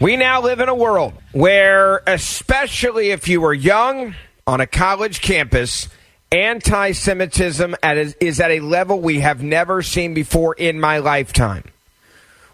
We 0.00 0.16
now 0.16 0.40
live 0.40 0.60
in 0.60 0.68
a 0.68 0.74
world 0.76 1.14
where, 1.32 2.02
especially 2.06 3.10
if 3.10 3.26
you 3.26 3.40
were 3.40 3.52
young 3.52 4.14
on 4.46 4.60
a 4.60 4.66
college 4.66 5.20
campus, 5.20 5.88
anti 6.30 6.92
Semitism 6.92 7.74
is 7.82 8.38
at 8.38 8.50
a 8.52 8.60
level 8.60 9.00
we 9.00 9.18
have 9.18 9.42
never 9.42 9.82
seen 9.82 10.14
before 10.14 10.54
in 10.54 10.78
my 10.78 10.98
lifetime. 10.98 11.64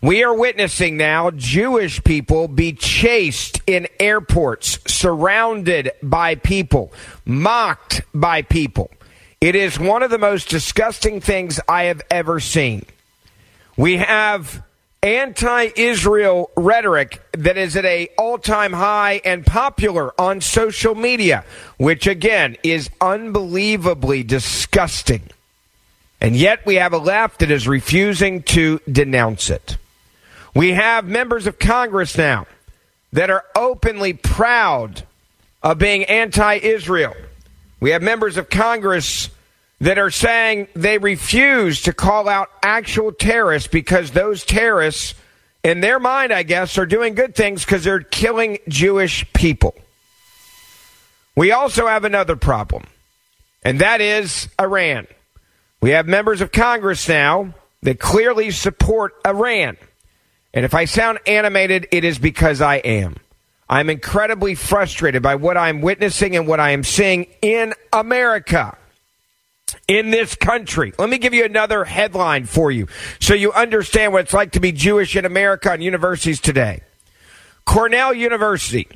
We 0.00 0.25
are 0.25 0.34
witnessing 0.34 0.97
now 0.97 1.33
Jewish 1.33 2.03
people 2.03 2.48
be 2.48 2.72
chased 2.72 3.61
in 3.67 3.89
airports, 4.00 4.78
surrounded 4.87 5.91
by 6.03 6.37
people, 6.37 6.95
mocked 7.27 8.00
by 8.15 8.41
people. 8.41 8.91
It 9.42 9.55
is 9.55 9.78
one 9.78 10.03
of 10.03 10.11
the 10.11 10.19
most 10.19 10.48
disgusting 10.48 11.20
things 11.20 11.61
I 11.69 11.84
have 11.84 12.00
ever 12.11 12.41
seen. 12.41 12.87
We 13.77 13.98
have 13.98 14.62
anti-Israel 15.05 16.50
rhetoric 16.56 17.20
that 17.33 17.58
is 17.58 17.77
at 17.77 17.84
a 17.84 18.08
all-time 18.16 18.72
high 18.72 19.20
and 19.24 19.44
popular 19.44 20.19
on 20.19 20.41
social 20.41 20.94
media, 20.94 21.44
which 21.77 22.06
again 22.06 22.56
is 22.62 22.88
unbelievably 23.00 24.22
disgusting. 24.22 25.22
And 26.22 26.34
yet 26.34 26.64
we 26.64 26.76
have 26.76 26.94
a 26.94 26.98
left 26.98 27.41
that 27.41 27.50
is 27.50 27.69
refusing 27.69 28.43
to 28.44 28.81
denounce 28.91 29.50
it. 29.50 29.76
We 30.54 30.70
have 30.70 31.04
members 31.06 31.47
of 31.47 31.59
Congress 31.59 32.16
now 32.16 32.47
that 33.12 33.28
are 33.28 33.44
openly 33.54 34.14
proud 34.14 35.03
of 35.62 35.78
being 35.78 36.04
anti-Israel. 36.04 37.14
We 37.78 37.91
have 37.91 38.03
members 38.03 38.38
of 38.38 38.48
Congress 38.48 39.28
that 39.81 39.99
are 39.99 40.11
saying 40.11 40.69
they 40.75 40.99
refuse 40.99 41.83
to 41.83 41.93
call 41.93 42.29
out 42.29 42.51
actual 42.62 43.12
terrorists 43.12 43.69
because 43.69 44.12
those 44.12 44.45
terrorists, 44.45 45.15
in 45.62 45.81
their 45.81 45.99
mind, 45.99 46.33
I 46.33 46.43
guess, 46.43 46.79
are 46.79 46.87
doing 46.87 47.15
good 47.15 47.35
things 47.35 47.65
because 47.65 47.85
they're 47.85 48.01
killing 48.01 48.59
Jewish 48.69 49.31
people. 49.33 49.75
We 51.37 51.53
also 51.53 51.87
have 51.87 52.05
another 52.05 52.37
problem, 52.37 52.85
and 53.65 53.81
that 53.81 54.01
is 54.01 54.49
Iran. 54.61 55.07
We 55.81 55.91
have 55.91 56.06
members 56.06 56.41
of 56.41 56.53
Congress 56.53 57.09
now 57.09 57.55
that 57.83 57.99
clearly 57.99 58.53
support 58.53 59.15
Iran. 59.27 59.77
And 60.55 60.65
if 60.65 60.73
I 60.73 60.85
sound 60.85 61.19
animated, 61.27 61.89
it 61.91 62.05
is 62.05 62.19
because 62.19 62.61
I 62.61 62.77
am. 62.77 63.17
I'm 63.69 63.91
incredibly 63.91 64.55
frustrated 64.55 65.23
by 65.23 65.35
what 65.35 65.56
I'm 65.56 65.81
witnessing 65.81 66.37
and 66.37 66.47
what 66.47 66.61
I 66.61 66.71
am 66.71 66.85
seeing 66.85 67.27
in 67.43 67.75
America 67.93 68.79
in 69.89 70.11
this 70.11 70.35
country. 70.35 70.93
Let 70.99 71.09
me 71.09 71.19
give 71.19 71.35
you 71.35 71.45
another 71.45 71.85
headline 71.85 72.47
for 72.47 72.71
you 72.71 72.89
so 73.21 73.35
you 73.35 73.53
understand 73.53 74.12
what 74.12 74.23
it's 74.23 74.35
like 74.35 74.53
to 74.53 74.61
be 74.61 74.73
Jewish 74.73 75.17
in 75.17 75.25
America 75.25 75.71
and 75.71 75.83
universities 75.83 76.41
today. 76.41 76.83
Cornell 77.65 78.15
University. 78.15 78.89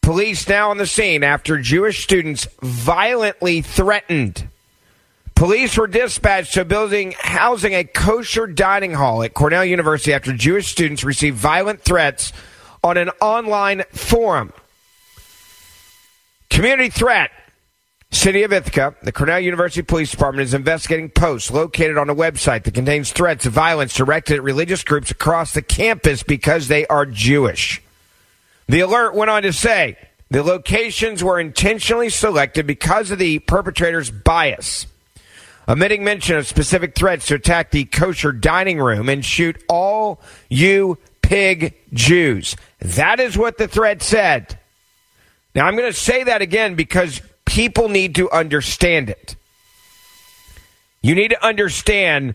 Police 0.00 0.48
now 0.48 0.70
on 0.70 0.78
the 0.78 0.86
scene 0.86 1.22
after 1.22 1.58
Jewish 1.58 2.02
students 2.02 2.46
violently 2.62 3.60
threatened. 3.60 4.48
Police 5.34 5.76
were 5.76 5.86
dispatched 5.86 6.54
to 6.54 6.62
a 6.62 6.64
building 6.64 7.14
housing 7.16 7.74
a 7.74 7.84
kosher 7.84 8.46
dining 8.46 8.94
hall 8.94 9.22
at 9.22 9.34
Cornell 9.34 9.64
University 9.64 10.12
after 10.12 10.32
Jewish 10.32 10.66
students 10.66 11.04
received 11.04 11.36
violent 11.36 11.82
threats 11.82 12.32
on 12.82 12.96
an 12.96 13.10
online 13.20 13.84
forum. 13.92 14.52
Community 16.50 16.90
threat 16.90 17.30
City 18.10 18.42
of 18.42 18.52
Ithaca, 18.52 18.94
the 19.02 19.12
Cornell 19.12 19.38
University 19.38 19.82
Police 19.82 20.10
Department 20.10 20.46
is 20.46 20.54
investigating 20.54 21.10
posts 21.10 21.50
located 21.50 21.98
on 21.98 22.08
a 22.08 22.14
website 22.14 22.64
that 22.64 22.74
contains 22.74 23.12
threats 23.12 23.44
of 23.44 23.52
violence 23.52 23.94
directed 23.94 24.36
at 24.36 24.42
religious 24.42 24.82
groups 24.82 25.10
across 25.10 25.52
the 25.52 25.60
campus 25.60 26.22
because 26.22 26.68
they 26.68 26.86
are 26.86 27.04
Jewish. 27.04 27.82
The 28.66 28.80
alert 28.80 29.14
went 29.14 29.30
on 29.30 29.42
to 29.42 29.52
say 29.52 29.98
the 30.30 30.42
locations 30.42 31.22
were 31.22 31.38
intentionally 31.38 32.08
selected 32.08 32.66
because 32.66 33.10
of 33.10 33.18
the 33.18 33.40
perpetrator's 33.40 34.10
bias, 34.10 34.86
omitting 35.68 36.02
mention 36.02 36.36
of 36.36 36.46
specific 36.46 36.94
threats 36.94 37.26
to 37.26 37.34
attack 37.34 37.70
the 37.70 37.84
kosher 37.84 38.32
dining 38.32 38.78
room 38.78 39.10
and 39.10 39.22
shoot 39.22 39.62
all 39.68 40.20
you 40.48 40.96
pig 41.20 41.74
Jews. 41.92 42.56
That 42.78 43.20
is 43.20 43.36
what 43.36 43.58
the 43.58 43.68
threat 43.68 44.02
said. 44.02 44.58
Now, 45.54 45.66
I'm 45.66 45.76
going 45.76 45.92
to 45.92 45.98
say 45.98 46.24
that 46.24 46.40
again 46.40 46.74
because 46.74 47.20
people 47.48 47.88
need 47.88 48.14
to 48.16 48.30
understand 48.30 49.08
it. 49.08 49.34
You 51.00 51.14
need 51.14 51.28
to 51.28 51.44
understand 51.44 52.34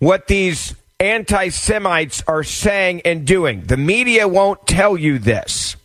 what 0.00 0.26
these 0.26 0.74
anti 0.98 1.48
Semites 1.50 2.22
are 2.26 2.42
saying 2.42 3.02
and 3.04 3.26
doing. 3.26 3.62
The 3.62 3.76
media 3.76 4.26
won't 4.26 4.66
tell 4.66 4.96
you 4.96 5.18
this. 5.18 5.76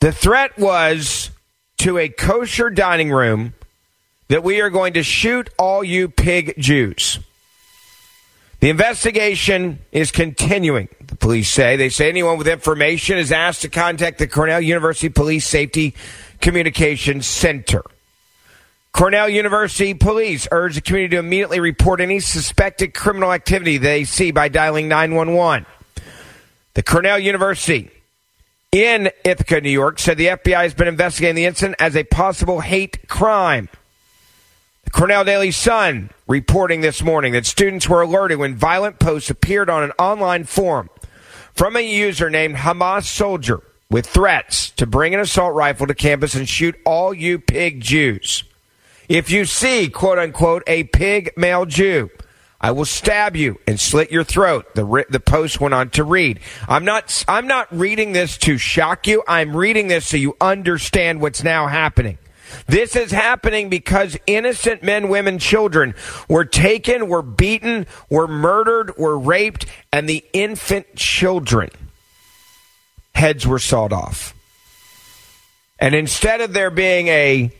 The 0.00 0.12
threat 0.12 0.56
was 0.58 1.30
to 1.78 1.98
a 1.98 2.08
kosher 2.08 2.70
dining 2.70 3.10
room 3.10 3.54
that 4.28 4.44
we 4.44 4.60
are 4.60 4.70
going 4.70 4.92
to 4.92 5.02
shoot 5.02 5.50
all 5.58 5.82
you 5.82 6.08
pig 6.08 6.54
Jews. 6.58 7.18
The 8.60 8.70
investigation 8.70 9.78
is 9.92 10.10
continuing, 10.10 10.88
the 11.00 11.14
police 11.14 11.48
say. 11.48 11.76
They 11.76 11.90
say 11.90 12.08
anyone 12.08 12.38
with 12.38 12.48
information 12.48 13.16
is 13.16 13.30
asked 13.30 13.62
to 13.62 13.68
contact 13.68 14.18
the 14.18 14.26
Cornell 14.26 14.60
University 14.60 15.08
Police 15.08 15.46
Safety 15.46 15.94
Communications 16.40 17.26
Center. 17.26 17.82
Cornell 18.92 19.28
University 19.28 19.94
police 19.94 20.48
urge 20.50 20.74
the 20.74 20.80
community 20.80 21.14
to 21.14 21.20
immediately 21.20 21.60
report 21.60 22.00
any 22.00 22.20
suspected 22.20 22.94
criminal 22.94 23.32
activity 23.32 23.78
they 23.78 24.04
see 24.04 24.30
by 24.30 24.48
dialing 24.48 24.88
911. 24.88 25.66
The 26.74 26.82
Cornell 26.82 27.18
University 27.18 27.90
in 28.72 29.10
Ithaca, 29.24 29.60
New 29.60 29.70
York, 29.70 29.98
said 29.98 30.18
the 30.18 30.26
FBI 30.26 30.62
has 30.62 30.74
been 30.74 30.88
investigating 30.88 31.36
the 31.36 31.44
incident 31.44 31.76
as 31.78 31.96
a 31.96 32.04
possible 32.04 32.60
hate 32.60 33.08
crime. 33.08 33.68
The 34.84 34.90
Cornell 34.90 35.24
Daily 35.24 35.50
Sun 35.50 36.10
reporting 36.26 36.80
this 36.80 37.02
morning 37.02 37.32
that 37.34 37.46
students 37.46 37.88
were 37.88 38.02
alerted 38.02 38.38
when 38.38 38.56
violent 38.56 38.98
posts 38.98 39.30
appeared 39.30 39.70
on 39.70 39.82
an 39.82 39.92
online 39.98 40.44
forum 40.44 40.90
from 41.54 41.76
a 41.76 41.80
user 41.80 42.30
named 42.30 42.56
Hamas 42.56 43.04
Soldier 43.04 43.62
with 43.90 44.06
threats 44.06 44.70
to 44.72 44.86
bring 44.86 45.14
an 45.14 45.20
assault 45.20 45.54
rifle 45.54 45.86
to 45.86 45.94
campus 45.94 46.34
and 46.34 46.48
shoot 46.48 46.78
all 46.84 47.14
you 47.14 47.38
pig 47.38 47.80
Jews. 47.80 48.44
If 49.08 49.30
you 49.30 49.46
see, 49.46 49.88
quote 49.88 50.18
unquote, 50.18 50.62
a 50.66 50.84
pig 50.84 51.32
male 51.36 51.64
Jew, 51.64 52.10
I 52.60 52.72
will 52.72 52.84
stab 52.84 53.36
you 53.36 53.58
and 53.66 53.80
slit 53.80 54.10
your 54.10 54.24
throat. 54.24 54.74
The 54.74 55.06
the 55.08 55.20
post 55.20 55.60
went 55.60 55.74
on 55.74 55.90
to 55.90 56.04
read. 56.04 56.40
I'm 56.68 56.84
not 56.84 57.24
I'm 57.26 57.46
not 57.46 57.74
reading 57.74 58.12
this 58.12 58.36
to 58.38 58.58
shock 58.58 59.06
you. 59.06 59.22
I'm 59.26 59.56
reading 59.56 59.88
this 59.88 60.06
so 60.06 60.16
you 60.16 60.36
understand 60.40 61.20
what's 61.20 61.42
now 61.42 61.68
happening. 61.68 62.18
This 62.66 62.96
is 62.96 63.10
happening 63.10 63.68
because 63.68 64.16
innocent 64.26 64.82
men, 64.82 65.08
women, 65.08 65.38
children 65.38 65.94
were 66.28 66.46
taken, 66.46 67.08
were 67.08 67.22
beaten, 67.22 67.86
were 68.08 68.26
murdered, 68.26 68.96
were 68.96 69.18
raped, 69.18 69.66
and 69.92 70.08
the 70.08 70.24
infant 70.32 70.96
children 70.96 71.70
heads 73.18 73.46
were 73.46 73.58
sawed 73.58 73.92
off. 73.92 74.32
And 75.78 75.94
instead 75.94 76.40
of 76.40 76.52
there 76.52 76.70
being 76.70 77.08
a 77.08 77.50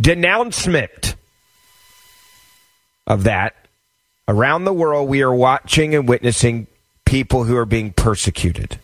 denouncement 0.00 1.16
of 3.06 3.24
that, 3.24 3.56
around 4.28 4.64
the 4.64 4.72
world, 4.72 5.08
we 5.08 5.22
are 5.22 5.34
watching 5.34 5.94
and 5.94 6.08
witnessing 6.08 6.68
people 7.04 7.44
who 7.44 7.56
are 7.56 7.66
being 7.66 7.92
persecuted. 7.92 8.78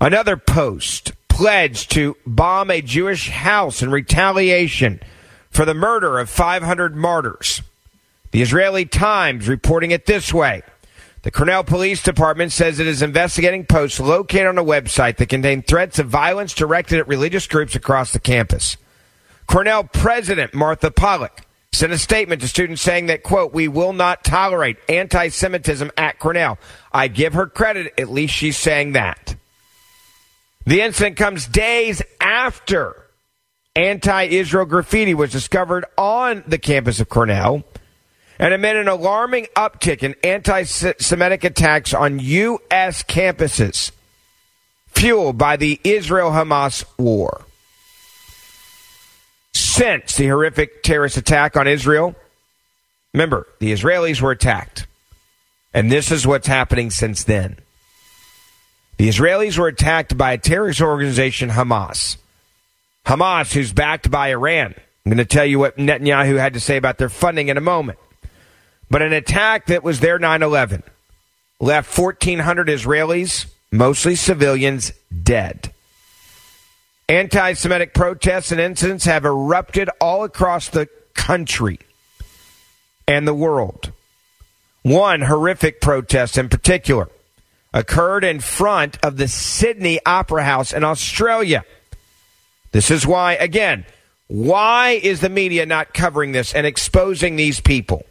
Another 0.00 0.36
post 0.36 1.12
pledged 1.28 1.90
to 1.92 2.16
bomb 2.26 2.70
a 2.70 2.80
Jewish 2.80 3.28
house 3.28 3.82
in 3.82 3.90
retaliation 3.90 5.00
for 5.50 5.64
the 5.64 5.74
murder 5.74 6.18
of 6.18 6.30
500 6.30 6.96
martyrs. 6.96 7.62
The 8.30 8.40
Israeli 8.40 8.86
Times 8.86 9.48
reporting 9.48 9.90
it 9.90 10.06
this 10.06 10.32
way. 10.32 10.62
The 11.22 11.30
Cornell 11.30 11.64
Police 11.64 12.02
Department 12.02 12.50
says 12.50 12.80
it 12.80 12.86
is 12.86 13.02
investigating 13.02 13.66
posts 13.66 14.00
located 14.00 14.46
on 14.46 14.56
a 14.56 14.64
website 14.64 15.18
that 15.18 15.28
contain 15.28 15.62
threats 15.62 15.98
of 15.98 16.08
violence 16.08 16.54
directed 16.54 16.98
at 16.98 17.08
religious 17.08 17.46
groups 17.46 17.74
across 17.74 18.12
the 18.12 18.18
campus. 18.18 18.78
Cornell 19.46 19.84
President 19.84 20.54
Martha 20.54 20.90
Pollack 20.90 21.46
sent 21.72 21.92
a 21.92 21.98
statement 21.98 22.40
to 22.40 22.48
students 22.48 22.80
saying 22.80 23.06
that, 23.06 23.22
quote, 23.22 23.52
we 23.52 23.68
will 23.68 23.92
not 23.92 24.24
tolerate 24.24 24.78
anti 24.88 25.28
Semitism 25.28 25.90
at 25.98 26.18
Cornell. 26.18 26.58
I 26.90 27.08
give 27.08 27.34
her 27.34 27.46
credit, 27.46 27.92
at 27.98 28.10
least 28.10 28.34
she's 28.34 28.56
saying 28.56 28.92
that. 28.92 29.36
The 30.64 30.80
incident 30.80 31.16
comes 31.16 31.46
days 31.46 32.00
after 32.18 33.10
anti 33.76 34.24
Israel 34.24 34.64
graffiti 34.64 35.12
was 35.14 35.32
discovered 35.32 35.84
on 35.98 36.44
the 36.46 36.58
campus 36.58 36.98
of 36.98 37.10
Cornell 37.10 37.62
and 38.40 38.54
amid 38.54 38.74
an 38.74 38.88
alarming 38.88 39.46
uptick 39.54 40.02
in 40.02 40.14
anti 40.24 40.62
Semitic 40.62 41.44
attacks 41.44 41.92
on 41.92 42.18
U.S. 42.18 43.02
campuses, 43.02 43.92
fueled 44.88 45.36
by 45.36 45.56
the 45.56 45.78
Israel 45.84 46.30
Hamas 46.30 46.84
war. 46.98 47.44
Since 49.52 50.16
the 50.16 50.28
horrific 50.28 50.82
terrorist 50.82 51.18
attack 51.18 51.54
on 51.56 51.68
Israel, 51.68 52.16
remember, 53.12 53.46
the 53.58 53.72
Israelis 53.72 54.22
were 54.22 54.30
attacked. 54.30 54.86
And 55.74 55.92
this 55.92 56.10
is 56.10 56.26
what's 56.26 56.46
happening 56.46 56.90
since 56.90 57.24
then. 57.24 57.58
The 58.96 59.08
Israelis 59.08 59.58
were 59.58 59.68
attacked 59.68 60.16
by 60.16 60.32
a 60.32 60.38
terrorist 60.38 60.80
organization, 60.80 61.50
Hamas. 61.50 62.16
Hamas, 63.04 63.52
who's 63.52 63.72
backed 63.72 64.10
by 64.10 64.30
Iran. 64.30 64.74
I'm 65.04 65.10
going 65.10 65.18
to 65.18 65.24
tell 65.26 65.44
you 65.44 65.58
what 65.58 65.76
Netanyahu 65.76 66.38
had 66.38 66.54
to 66.54 66.60
say 66.60 66.78
about 66.78 66.96
their 66.96 67.08
funding 67.10 67.48
in 67.48 67.58
a 67.58 67.62
moment. 67.62 67.98
But 68.90 69.02
an 69.02 69.12
attack 69.12 69.66
that 69.66 69.84
was 69.84 70.00
their 70.00 70.18
9 70.18 70.42
11 70.42 70.82
left 71.60 71.96
1,400 71.96 72.68
Israelis, 72.68 73.46
mostly 73.70 74.16
civilians, 74.16 74.92
dead. 75.22 75.72
Anti 77.08 77.52
Semitic 77.54 77.94
protests 77.94 78.52
and 78.52 78.60
incidents 78.60 79.04
have 79.04 79.24
erupted 79.24 79.90
all 80.00 80.24
across 80.24 80.68
the 80.68 80.88
country 81.14 81.78
and 83.06 83.26
the 83.26 83.34
world. 83.34 83.92
One 84.82 85.22
horrific 85.22 85.80
protest 85.80 86.38
in 86.38 86.48
particular 86.48 87.08
occurred 87.74 88.24
in 88.24 88.40
front 88.40 88.98
of 89.04 89.16
the 89.16 89.28
Sydney 89.28 90.00
Opera 90.06 90.44
House 90.44 90.72
in 90.72 90.82
Australia. 90.82 91.64
This 92.72 92.90
is 92.90 93.06
why, 93.06 93.34
again, 93.34 93.84
why 94.28 95.00
is 95.02 95.20
the 95.20 95.28
media 95.28 95.66
not 95.66 95.92
covering 95.92 96.32
this 96.32 96.54
and 96.54 96.66
exposing 96.66 97.36
these 97.36 97.60
people? 97.60 98.06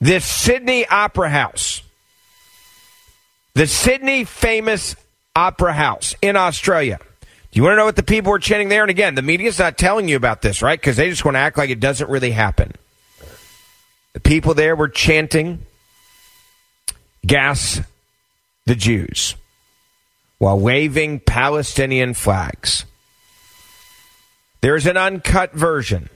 This 0.00 0.24
Sydney 0.24 0.86
Opera 0.86 1.30
House, 1.30 1.82
the 3.54 3.66
Sydney 3.66 4.24
famous 4.24 4.94
Opera 5.34 5.72
House 5.72 6.14
in 6.20 6.36
Australia. 6.36 6.98
Do 7.22 7.58
you 7.58 7.62
want 7.62 7.72
to 7.72 7.76
know 7.76 7.86
what 7.86 7.96
the 7.96 8.02
people 8.02 8.32
were 8.32 8.38
chanting 8.38 8.68
there? 8.68 8.82
And 8.82 8.90
again, 8.90 9.14
the 9.14 9.22
media's 9.22 9.58
not 9.58 9.78
telling 9.78 10.08
you 10.08 10.16
about 10.16 10.42
this, 10.42 10.60
right? 10.60 10.78
Because 10.78 10.96
they 10.96 11.08
just 11.08 11.24
want 11.24 11.36
to 11.36 11.38
act 11.38 11.56
like 11.56 11.70
it 11.70 11.80
doesn't 11.80 12.10
really 12.10 12.32
happen. 12.32 12.72
The 14.12 14.20
people 14.20 14.52
there 14.52 14.76
were 14.76 14.88
chanting, 14.88 15.64
gas 17.26 17.80
the 18.66 18.74
Jews 18.74 19.36
while 20.38 20.58
waving 20.58 21.20
Palestinian 21.20 22.12
flags. 22.12 22.84
There's 24.60 24.86
an 24.86 24.96
uncut 24.96 25.52
version 25.52 26.10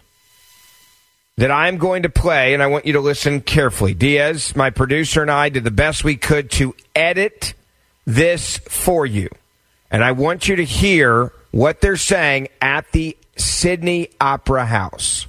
that 1.40 1.50
I'm 1.50 1.78
going 1.78 2.02
to 2.02 2.10
play, 2.10 2.52
and 2.52 2.62
I 2.62 2.66
want 2.66 2.84
you 2.84 2.92
to 2.92 3.00
listen 3.00 3.40
carefully. 3.40 3.94
Diaz, 3.94 4.54
my 4.54 4.68
producer, 4.68 5.22
and 5.22 5.30
I 5.30 5.48
did 5.48 5.64
the 5.64 5.70
best 5.70 6.04
we 6.04 6.16
could 6.16 6.50
to 6.52 6.74
edit 6.94 7.54
this 8.04 8.58
for 8.58 9.06
you. 9.06 9.30
And 9.90 10.04
I 10.04 10.12
want 10.12 10.48
you 10.48 10.56
to 10.56 10.64
hear 10.66 11.32
what 11.50 11.80
they're 11.80 11.96
saying 11.96 12.48
at 12.60 12.92
the 12.92 13.16
Sydney 13.38 14.10
Opera 14.20 14.66
House. 14.66 15.26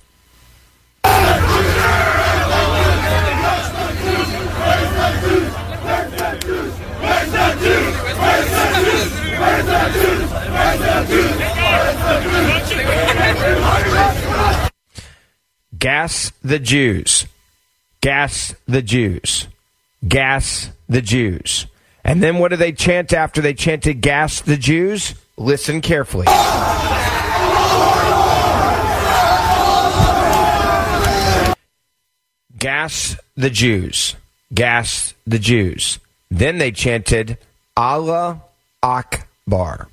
Gas 15.81 16.31
the 16.43 16.59
Jews. 16.59 17.25
Gas 18.01 18.53
the 18.67 18.83
Jews. 18.83 19.47
Gas 20.07 20.69
the 20.87 21.01
Jews. 21.01 21.65
And 22.03 22.21
then 22.21 22.37
what 22.37 22.49
do 22.49 22.55
they 22.55 22.71
chant 22.71 23.13
after 23.13 23.41
they 23.41 23.55
chanted 23.55 23.99
gas 23.99 24.41
the 24.41 24.57
Jews? 24.57 25.15
Listen 25.37 25.81
carefully. 25.81 26.27
Gas 32.59 33.17
the 33.35 33.49
Jews. 33.49 34.15
Gas 34.53 35.15
the 35.25 35.39
Jews. 35.39 35.97
Then 36.29 36.59
they 36.59 36.71
chanted 36.71 37.39
Allah 37.75 38.43
Akbar 38.83 39.87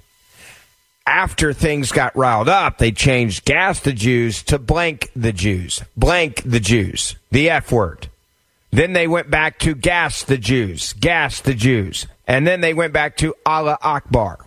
after 1.09 1.55
things 1.55 1.91
got 1.91 2.15
riled 2.15 2.51
up, 2.51 2.77
they 2.77 2.93
changed 2.93 3.47
gas 3.47 3.81
the 3.81 3.95
Jews 3.95 4.43
to 4.43 4.59
blank 4.59 5.11
the 5.17 5.33
Jews. 5.33 5.83
Blank 5.97 6.43
the 6.45 6.61
Jews. 6.61 7.17
The 7.31 7.49
F 7.49 7.73
word. 7.73 8.09
Then 8.71 8.93
they 8.93 9.09
went 9.09 9.31
back 9.31 9.59
to 9.61 9.75
gas 9.75 10.23
the 10.23 10.37
Jews. 10.37 10.93
Gas 10.93 11.41
the 11.41 11.55
Jews. 11.55 12.07
And 12.27 12.47
then 12.47 12.61
they 12.61 12.75
went 12.75 12.93
back 12.93 13.17
to 13.19 13.35
Allah 13.47 13.79
Akbar. 13.81 14.39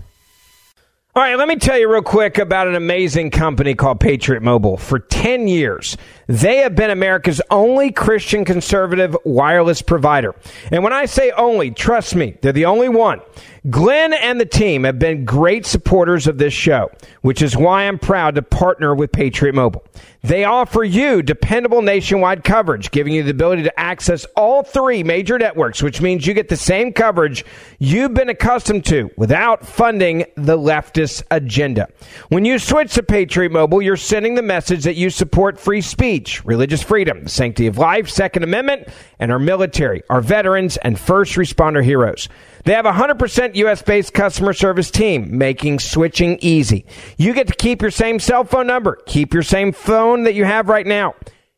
All 1.13 1.23
right, 1.23 1.35
let 1.35 1.47
me 1.47 1.55
tell 1.55 1.79
you 1.79 1.91
real 1.91 2.03
quick 2.03 2.37
about 2.37 2.67
an 2.67 2.75
amazing 2.75 3.31
company 3.31 3.73
called 3.73 3.99
Patriot 3.99 4.43
Mobile. 4.43 4.77
For 4.77 4.99
10 4.99 5.47
years, 5.47 5.97
they 6.31 6.57
have 6.57 6.75
been 6.75 6.89
America's 6.89 7.41
only 7.49 7.91
Christian 7.91 8.45
conservative 8.45 9.17
wireless 9.25 9.81
provider. 9.81 10.33
And 10.71 10.81
when 10.83 10.93
I 10.93 11.05
say 11.05 11.31
only, 11.31 11.71
trust 11.71 12.15
me, 12.15 12.37
they're 12.41 12.53
the 12.53 12.65
only 12.65 12.87
one. 12.87 13.21
Glenn 13.69 14.11
and 14.13 14.39
the 14.39 14.45
team 14.45 14.85
have 14.85 14.97
been 14.97 15.23
great 15.23 15.67
supporters 15.67 16.25
of 16.25 16.39
this 16.39 16.53
show, 16.53 16.89
which 17.21 17.43
is 17.43 17.55
why 17.55 17.83
I'm 17.83 17.99
proud 17.99 18.33
to 18.35 18.41
partner 18.41 18.95
with 18.95 19.11
Patriot 19.11 19.53
Mobile. 19.53 19.83
They 20.23 20.43
offer 20.43 20.83
you 20.83 21.21
dependable 21.21 21.81
nationwide 21.81 22.43
coverage, 22.43 22.91
giving 22.91 23.13
you 23.13 23.23
the 23.23 23.31
ability 23.31 23.63
to 23.63 23.79
access 23.79 24.25
all 24.35 24.63
three 24.63 25.03
major 25.03 25.37
networks, 25.37 25.81
which 25.81 26.01
means 26.01 26.25
you 26.25 26.33
get 26.33 26.47
the 26.47 26.57
same 26.57 26.93
coverage 26.93 27.43
you've 27.79 28.13
been 28.13 28.29
accustomed 28.29 28.85
to 28.85 29.09
without 29.15 29.65
funding 29.65 30.25
the 30.35 30.57
leftist 30.57 31.23
agenda. 31.31 31.87
When 32.29 32.45
you 32.45 32.57
switch 32.57 32.93
to 32.95 33.03
Patriot 33.03 33.51
Mobile, 33.51 33.81
you're 33.81 33.97
sending 33.97 34.35
the 34.35 34.43
message 34.43 34.83
that 34.83 34.95
you 34.95 35.09
support 35.09 35.59
free 35.59 35.81
speech, 35.81 36.20
religious 36.45 36.81
freedom, 36.81 37.23
the 37.23 37.29
sanctity 37.29 37.67
of 37.67 37.77
life, 37.77 38.09
Second 38.09 38.43
Amendment, 38.43 38.87
and 39.19 39.31
our 39.31 39.39
military, 39.39 40.03
our 40.09 40.21
veterans, 40.21 40.77
and 40.77 40.99
first 40.99 41.35
responder 41.35 41.83
heroes. 41.83 42.29
They 42.63 42.73
have 42.73 42.85
a 42.85 42.91
100% 42.91 43.55
US 43.55 43.81
based 43.81 44.13
customer 44.13 44.53
service 44.53 44.91
team, 44.91 45.37
making 45.37 45.79
switching 45.79 46.37
easy. 46.41 46.85
You 47.17 47.33
get 47.33 47.47
to 47.47 47.55
keep 47.55 47.81
your 47.81 47.91
same 47.91 48.19
cell 48.19 48.43
phone 48.43 48.67
number, 48.67 48.97
keep 49.05 49.33
your 49.33 49.43
same 49.43 49.71
phone 49.71 50.23
that 50.23 50.35
you 50.35 50.45
have 50.45 50.69
right 50.69 50.85
now. 50.85 51.15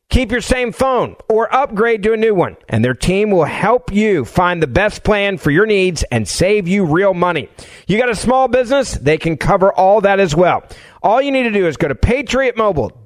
Keep 0.10 0.32
your 0.32 0.42
same 0.42 0.72
phone 0.72 1.16
or 1.28 1.52
upgrade 1.52 2.04
to 2.04 2.14
a 2.14 2.18
new 2.18 2.36
one, 2.36 2.56
and 2.70 2.86
their 2.86 2.94
team 2.94 3.32
will 3.32 3.46
help 3.46 3.92
you 3.92 4.26
find 4.26 4.62
the 4.62 4.68
best 4.68 5.04
plan 5.04 5.40
for 5.40 5.50
your 5.50 5.66
needs 5.66 6.04
and 6.12 6.28
save 6.28 6.68
you 6.68 6.86
real 6.86 7.16
money. 7.16 7.50
You 7.88 7.98
got 7.98 8.10
a 8.10 8.16
small 8.16 8.48
business? 8.48 8.92
They 8.92 9.18
can 9.18 9.38
cover 9.38 9.74
all 9.74 10.02
that 10.02 10.20
as 10.20 10.36
well. 10.36 10.66
All 11.02 11.20
you 11.20 11.32
need 11.32 11.44
to 11.44 11.52
do 11.52 11.66
is 11.66 11.78
go 11.78 11.88
to 11.88 11.96
patriotmobile.com 11.96 13.03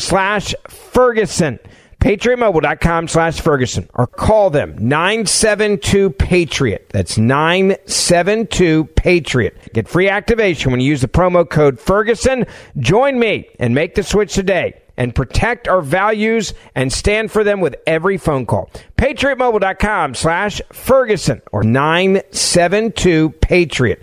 slash 0.00 0.54
Ferguson. 0.68 1.58
PatriotMobile.com 2.00 3.08
slash 3.08 3.40
Ferguson 3.40 3.88
or 3.94 4.06
call 4.06 4.50
them 4.50 4.76
972 4.78 6.10
Patriot. 6.10 6.88
That's 6.90 7.18
972 7.18 8.84
Patriot. 8.84 9.72
Get 9.72 9.88
free 9.88 10.08
activation 10.08 10.70
when 10.70 10.80
you 10.80 10.88
use 10.88 11.00
the 11.00 11.08
promo 11.08 11.48
code 11.48 11.80
Ferguson. 11.80 12.46
Join 12.78 13.18
me 13.18 13.48
and 13.58 13.74
make 13.74 13.94
the 13.96 14.04
switch 14.04 14.34
today 14.34 14.80
and 14.96 15.14
protect 15.14 15.68
our 15.68 15.82
values 15.82 16.54
and 16.74 16.92
stand 16.92 17.30
for 17.32 17.42
them 17.42 17.60
with 17.60 17.76
every 17.86 18.18
phone 18.18 18.46
call. 18.46 18.70
PatriotMobile.com 18.98 20.14
slash 20.14 20.60
Ferguson 20.72 21.42
or 21.50 21.62
972 21.64 23.30
Patriot. 23.30 24.02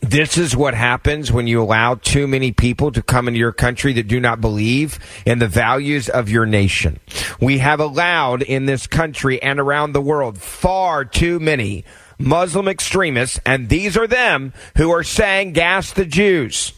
This 0.00 0.38
is 0.38 0.56
what 0.56 0.74
happens 0.74 1.30
when 1.30 1.46
you 1.46 1.62
allow 1.62 1.96
too 1.96 2.26
many 2.26 2.50
people 2.50 2.90
to 2.92 3.02
come 3.02 3.28
into 3.28 3.38
your 3.38 3.52
country 3.52 3.92
that 3.94 4.08
do 4.08 4.20
not 4.20 4.40
believe 4.40 4.98
in 5.26 5.38
the 5.38 5.48
values 5.48 6.08
of 6.08 6.30
your 6.30 6.46
nation. 6.46 6.98
We 7.40 7.58
have 7.58 7.78
allowed 7.78 8.42
in 8.42 8.66
this 8.66 8.86
country 8.86 9.42
and 9.42 9.60
around 9.60 9.92
the 9.92 10.00
world 10.00 10.38
far 10.38 11.04
too 11.04 11.38
many 11.40 11.84
Muslim 12.18 12.68
extremists, 12.68 13.38
and 13.44 13.68
these 13.68 13.96
are 13.96 14.06
them 14.06 14.52
who 14.76 14.90
are 14.90 15.02
saying 15.02 15.52
gas 15.52 15.92
the 15.92 16.06
Jews, 16.06 16.72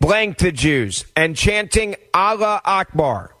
blank 0.00 0.38
the 0.38 0.52
Jews, 0.52 1.06
and 1.16 1.36
chanting 1.36 1.96
Allah 2.14 2.60
Akbar. 2.64 3.34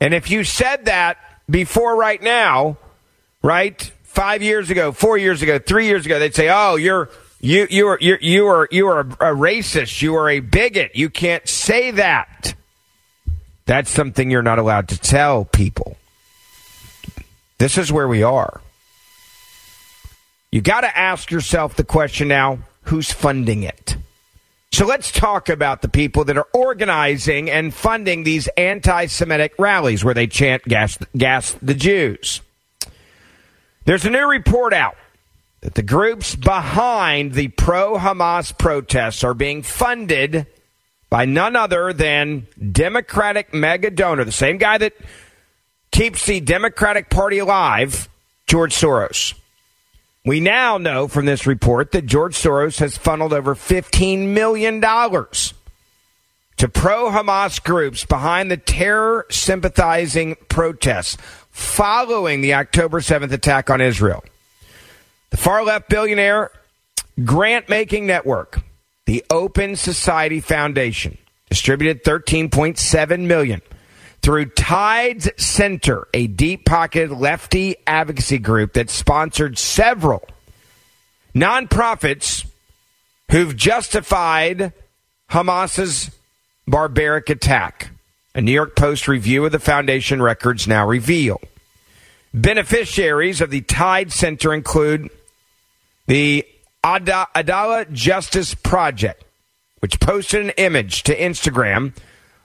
And 0.00 0.12
if 0.12 0.30
you 0.30 0.44
said 0.44 0.86
that 0.86 1.18
before 1.48 1.96
right 1.96 2.22
now, 2.22 2.76
right, 3.42 3.80
five 4.02 4.42
years 4.42 4.70
ago, 4.70 4.92
four 4.92 5.16
years 5.16 5.40
ago, 5.40 5.58
three 5.58 5.86
years 5.86 6.04
ago, 6.04 6.18
they'd 6.18 6.34
say, 6.34 6.48
oh, 6.50 6.76
you're 6.76 7.08
you 7.46 7.66
you 7.70 7.86
are 7.86 7.98
you 8.00 8.18
you 8.20 8.46
are 8.48 8.68
you 8.70 8.88
are 8.88 9.00
a 9.00 9.34
racist. 9.34 10.02
You 10.02 10.16
are 10.16 10.28
a 10.28 10.40
bigot. 10.40 10.96
You 10.96 11.08
can't 11.08 11.48
say 11.48 11.92
that. 11.92 12.54
That's 13.66 13.90
something 13.90 14.30
you're 14.30 14.42
not 14.42 14.58
allowed 14.58 14.88
to 14.88 14.98
tell 14.98 15.44
people. 15.44 15.96
This 17.58 17.78
is 17.78 17.92
where 17.92 18.08
we 18.08 18.22
are. 18.22 18.60
You 20.50 20.60
got 20.60 20.82
to 20.82 20.98
ask 20.98 21.30
yourself 21.30 21.76
the 21.76 21.84
question 21.84 22.28
now 22.28 22.58
who's 22.82 23.12
funding 23.12 23.62
it? 23.62 23.96
So 24.72 24.84
let's 24.84 25.10
talk 25.10 25.48
about 25.48 25.82
the 25.82 25.88
people 25.88 26.24
that 26.24 26.36
are 26.36 26.48
organizing 26.52 27.48
and 27.50 27.72
funding 27.72 28.24
these 28.24 28.48
anti 28.56 29.06
Semitic 29.06 29.54
rallies 29.58 30.04
where 30.04 30.14
they 30.14 30.26
chant 30.26 30.64
gas, 30.64 30.98
gas 31.16 31.52
the 31.62 31.74
Jews. 31.74 32.40
There's 33.84 34.04
a 34.04 34.10
new 34.10 34.28
report 34.28 34.72
out 34.72 34.96
that 35.66 35.74
the 35.74 35.82
groups 35.82 36.36
behind 36.36 37.32
the 37.32 37.48
pro 37.48 37.98
Hamas 37.98 38.56
protests 38.56 39.24
are 39.24 39.34
being 39.34 39.64
funded 39.64 40.46
by 41.10 41.24
none 41.24 41.56
other 41.56 41.92
than 41.92 42.46
Democratic 42.70 43.52
mega 43.52 43.90
donor, 43.90 44.22
the 44.22 44.30
same 44.30 44.58
guy 44.58 44.78
that 44.78 44.92
keeps 45.90 46.24
the 46.24 46.38
Democratic 46.38 47.10
Party 47.10 47.38
alive, 47.38 48.08
George 48.46 48.76
Soros. 48.76 49.34
We 50.24 50.38
now 50.38 50.78
know 50.78 51.08
from 51.08 51.26
this 51.26 51.48
report 51.48 51.90
that 51.90 52.06
George 52.06 52.36
Soros 52.36 52.78
has 52.78 52.96
funneled 52.96 53.32
over 53.32 53.56
$15 53.56 54.28
million 54.28 54.80
to 54.80 56.68
pro 56.68 57.10
Hamas 57.10 57.60
groups 57.60 58.04
behind 58.04 58.52
the 58.52 58.56
terror 58.56 59.26
sympathizing 59.30 60.36
protests 60.48 61.16
following 61.50 62.40
the 62.40 62.54
October 62.54 63.00
7th 63.00 63.32
attack 63.32 63.68
on 63.68 63.80
Israel. 63.80 64.22
The 65.36 65.42
far 65.42 65.64
left 65.64 65.90
billionaire 65.90 66.50
grant 67.22 67.68
making 67.68 68.06
network, 68.06 68.62
the 69.04 69.22
Open 69.28 69.76
Society 69.76 70.40
Foundation, 70.40 71.18
distributed 71.50 72.02
13.7 72.04 73.26
million 73.26 73.60
through 74.22 74.46
Tides 74.46 75.28
Center, 75.36 76.08
a 76.14 76.26
deep-pocketed 76.26 77.10
lefty 77.10 77.76
advocacy 77.86 78.38
group 78.38 78.72
that 78.72 78.88
sponsored 78.88 79.58
several 79.58 80.26
nonprofits 81.34 82.46
who've 83.30 83.54
justified 83.54 84.72
Hamas's 85.28 86.12
barbaric 86.66 87.28
attack. 87.28 87.90
A 88.34 88.40
New 88.40 88.52
York 88.52 88.74
Post 88.74 89.06
review 89.06 89.44
of 89.44 89.52
the 89.52 89.58
foundation 89.58 90.22
records 90.22 90.66
now 90.66 90.88
reveal. 90.88 91.42
Beneficiaries 92.32 93.42
of 93.42 93.50
the 93.50 93.60
Tide 93.60 94.10
Center 94.12 94.54
include 94.54 95.10
the 96.06 96.46
Adalah 96.84 97.86
Justice 97.92 98.54
Project, 98.54 99.24
which 99.80 100.00
posted 100.00 100.44
an 100.44 100.50
image 100.50 101.02
to 101.04 101.16
Instagram 101.16 101.92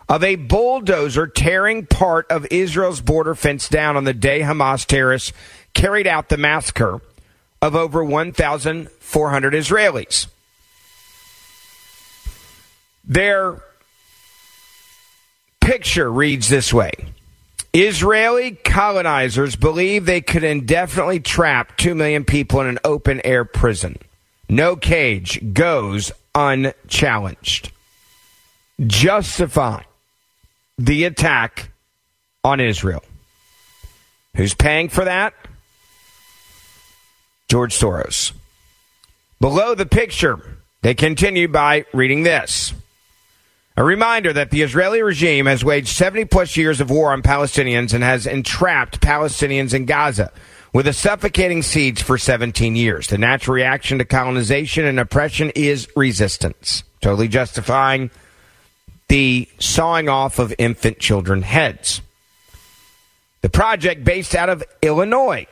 of 0.09 0.23
a 0.23 0.35
bulldozer 0.35 1.27
tearing 1.27 1.85
part 1.85 2.29
of 2.29 2.45
Israel's 2.51 3.01
border 3.01 3.35
fence 3.35 3.69
down 3.69 3.95
on 3.95 4.03
the 4.03 4.13
day 4.13 4.41
Hamas 4.41 4.85
terrorists 4.85 5.31
carried 5.73 6.07
out 6.07 6.29
the 6.29 6.37
massacre 6.37 6.99
of 7.61 7.75
over 7.75 8.03
1,400 8.03 9.53
Israelis. 9.53 10.27
Their 13.05 13.61
picture 15.61 16.11
reads 16.11 16.49
this 16.49 16.73
way 16.73 16.91
Israeli 17.73 18.51
colonizers 18.51 19.55
believe 19.55 20.05
they 20.05 20.21
could 20.21 20.43
indefinitely 20.43 21.21
trap 21.21 21.77
2 21.77 21.95
million 21.95 22.25
people 22.25 22.59
in 22.59 22.67
an 22.67 22.79
open 22.83 23.21
air 23.23 23.45
prison. 23.45 23.97
No 24.49 24.75
cage 24.75 25.53
goes 25.53 26.11
unchallenged. 26.35 27.71
Justify 28.85 29.83
the 30.77 31.05
attack 31.05 31.71
on 32.43 32.59
Israel. 32.59 33.03
Who's 34.35 34.53
paying 34.53 34.89
for 34.89 35.05
that? 35.05 35.33
George 37.47 37.77
Soros. 37.77 38.33
Below 39.39 39.75
the 39.75 39.85
picture, 39.85 40.57
they 40.81 40.93
continue 40.93 41.47
by 41.47 41.85
reading 41.93 42.23
this. 42.23 42.73
A 43.77 43.83
reminder 43.83 44.33
that 44.33 44.51
the 44.51 44.63
Israeli 44.63 45.01
regime 45.01 45.45
has 45.45 45.63
waged 45.63 45.87
70 45.87 46.25
plus 46.25 46.57
years 46.57 46.81
of 46.81 46.89
war 46.89 47.13
on 47.13 47.21
Palestinians 47.21 47.93
and 47.93 48.03
has 48.03 48.27
entrapped 48.27 48.99
Palestinians 48.99 49.73
in 49.73 49.85
Gaza 49.85 50.31
with 50.73 50.87
a 50.87 50.93
suffocating 50.93 51.61
siege 51.61 52.03
for 52.03 52.17
17 52.17 52.75
years. 52.75 53.07
The 53.07 53.17
natural 53.17 53.55
reaction 53.55 53.97
to 53.99 54.05
colonization 54.05 54.85
and 54.85 54.99
oppression 54.99 55.51
is 55.55 55.87
resistance, 55.95 56.83
totally 56.99 57.29
justifying 57.29 58.11
the 59.07 59.47
sawing 59.59 60.09
off 60.09 60.37
of 60.37 60.53
infant 60.57 60.99
children 60.99 61.41
heads. 61.41 62.01
The 63.41 63.49
project, 63.49 64.03
based 64.03 64.35
out 64.35 64.49
of 64.49 64.63
Illinois, 64.81 65.47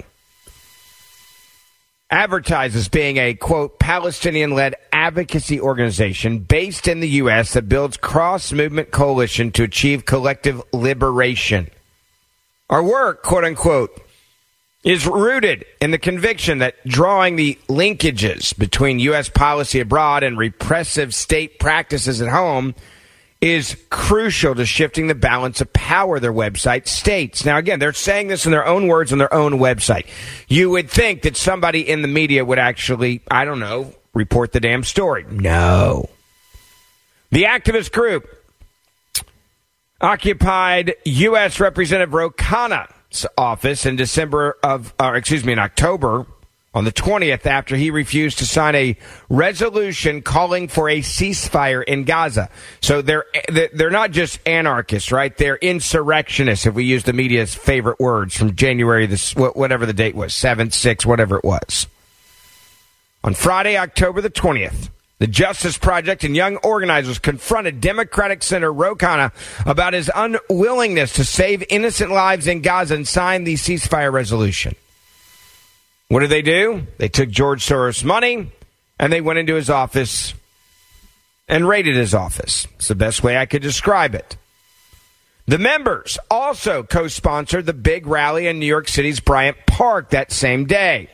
advertises 2.10 2.88
being 2.88 3.18
a 3.18 3.34
quote 3.34 3.80
Palestinian 3.80 4.52
led 4.52 4.76
advocacy 4.92 5.60
organization 5.60 6.40
based 6.40 6.88
in 6.88 7.00
the 7.00 7.10
U.S. 7.10 7.54
that 7.54 7.70
builds 7.70 7.98
cross 7.98 8.52
movement 8.52 8.92
coalition 8.92 9.52
to 9.52 9.64
achieve 9.64 10.06
collective 10.06 10.62
liberation. 10.74 11.70
Our 12.70 12.84
work, 12.84 13.24
quote 13.24 13.44
unquote, 13.44 14.02
is 14.84 15.06
rooted 15.06 15.66
in 15.82 15.92
the 15.92 15.98
conviction 15.98 16.60
that 16.60 16.76
drawing 16.86 17.36
the 17.36 17.60
linkages 17.68 18.58
between 18.58 19.00
U.S. 19.00 19.30
policy 19.30 19.80
abroad 19.80 20.24
and 20.24 20.38
repressive 20.38 21.14
state 21.14 21.60
practices 21.60 22.22
at 22.22 22.30
home 22.30 22.74
is 23.42 23.78
crucial 23.90 24.54
to 24.54 24.66
shifting 24.66 25.08
the 25.08 25.16
balance 25.16 25.62
of 25.62 25.72
power, 25.72 26.20
their 26.20 26.34
website 26.34 26.88
states. 26.88 27.46
Now, 27.46 27.58
again, 27.58 27.80
they're 27.80 27.94
saying 27.94 28.28
this 28.28 28.46
in 28.46 28.52
their 28.52 28.66
own 28.66 28.88
words 28.88 29.14
on 29.14 29.18
their 29.18 29.34
own 29.34 29.54
website. 29.54 30.08
You 30.50 30.70
would 30.72 30.90
think 30.90 31.22
that 31.22 31.38
somebody 31.38 31.88
in 31.88 32.02
the 32.02 32.08
media 32.10 32.44
would 32.44 32.60
actually, 32.60 33.22
I 33.32 33.46
don't 33.46 33.60
know, 33.60 33.94
report 34.14 34.52
the 34.52 34.60
damn 34.60 34.84
story. 34.84 35.26
No. 35.30 36.10
The 37.32 37.44
activist 37.44 37.92
group 37.94 38.28
occupied 40.02 40.96
U.S. 41.06 41.60
Representative 41.60 42.14
Ro 42.14 42.32
Khanna's 42.32 43.26
office 43.38 43.86
in 43.86 43.96
December 43.96 44.58
of, 44.64 44.94
or 45.00 45.16
excuse 45.16 45.46
me, 45.46 45.54
in 45.54 45.60
October 45.60 46.26
on 46.74 46.86
the 46.86 46.92
20th 46.92 47.46
after 47.46 47.76
he 47.76 47.90
refused 47.90 48.38
to 48.40 48.46
sign 48.46 48.76
a 48.76 48.96
resolution 49.30 50.22
calling 50.22 50.68
for 50.68 50.88
a 50.88 51.00
ceasefire 51.00 51.84
in 51.84 52.04
Gaza. 52.04 52.50
So 52.82 53.02
they're 53.02 53.26
they're 53.74 53.90
not 53.90 54.12
just 54.12 54.40
anarchists, 54.48 55.12
right? 55.12 55.36
They're 55.36 55.58
insurrectionists 55.58 56.66
if 56.66 56.76
we 56.76 56.84
use 56.84 57.04
the 57.04 57.14
media's 57.14 57.56
favorite 57.56 58.00
words 58.00 58.38
from 58.38 58.56
January 58.56 59.08
this 59.08 59.36
whatever 59.36 59.86
the 59.86 59.94
date 59.94 60.16
was, 60.16 60.34
7th, 60.34 60.72
6th, 60.72 61.06
whatever 61.06 61.38
it 61.38 61.44
was. 61.44 61.88
On 63.24 63.34
Friday, 63.34 63.76
October 63.76 64.22
the 64.22 64.30
20th, 64.30 64.90
the 65.18 65.28
Justice 65.28 65.78
Project 65.78 66.24
and 66.24 66.36
young 66.36 66.56
organizers 66.58 67.20
confronted 67.20 67.82
Democratic 67.82 68.42
Senator 68.42 68.72
Ro 68.72 68.96
Khanna 68.96 69.34
about 69.66 69.94
his 69.94 70.10
unwillingness 70.16 71.14
to 71.14 71.26
save 71.26 71.64
innocent 71.70 72.12
lives 72.12 72.48
in 72.48 72.62
Gaza 72.62 72.96
and 72.96 73.08
sign 73.08 73.44
the 73.44 73.56
ceasefire 73.56 74.14
resolution. 74.14 74.76
What 76.10 76.22
did 76.22 76.32
they 76.32 76.42
do? 76.42 76.88
They 76.98 77.08
took 77.08 77.30
George 77.30 77.66
Soros' 77.66 78.04
money 78.04 78.52
and 79.00 79.14
they 79.14 79.22
went 79.22 79.40
into 79.40 79.56
his 79.56 79.70
office 79.70 80.34
and 81.48 81.68
raided 81.68 81.96
his 81.96 82.14
office. 82.14 82.68
It's 82.76 82.88
the 82.88 82.96
best 82.96 83.24
way 83.24 83.38
I 83.38 83.46
could 83.46 83.62
describe 83.62 84.16
it. 84.16 84.36
The 85.48 85.60
members 85.60 86.18
also 86.30 86.84
co 86.84 87.08
sponsored 87.08 87.66
the 87.66 87.74
big 87.74 88.08
rally 88.08 88.48
in 88.48 88.60
New 88.60 88.66
York 88.66 88.88
City's 88.88 89.20
Bryant 89.20 89.58
Park 89.66 90.10
that 90.10 90.32
same 90.32 90.66
day, 90.66 91.10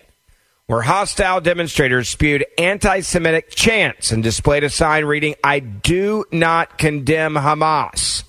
where 0.68 0.82
hostile 0.82 1.40
demonstrators 1.40 2.10
spewed 2.10 2.46
anti 2.58 3.02
Semitic 3.02 3.52
chants 3.52 4.12
and 4.12 4.24
displayed 4.24 4.64
a 4.64 4.70
sign 4.70 5.06
reading, 5.06 5.36
I 5.44 5.60
do 5.60 6.25
not 6.32 6.78
condemn 6.78 7.36
Hamas. 7.36 8.24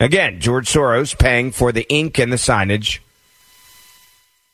Again, 0.00 0.40
George 0.40 0.68
Soros 0.68 1.16
paying 1.16 1.52
for 1.52 1.70
the 1.70 1.88
ink 1.88 2.18
and 2.18 2.32
the 2.32 2.36
signage 2.36 2.98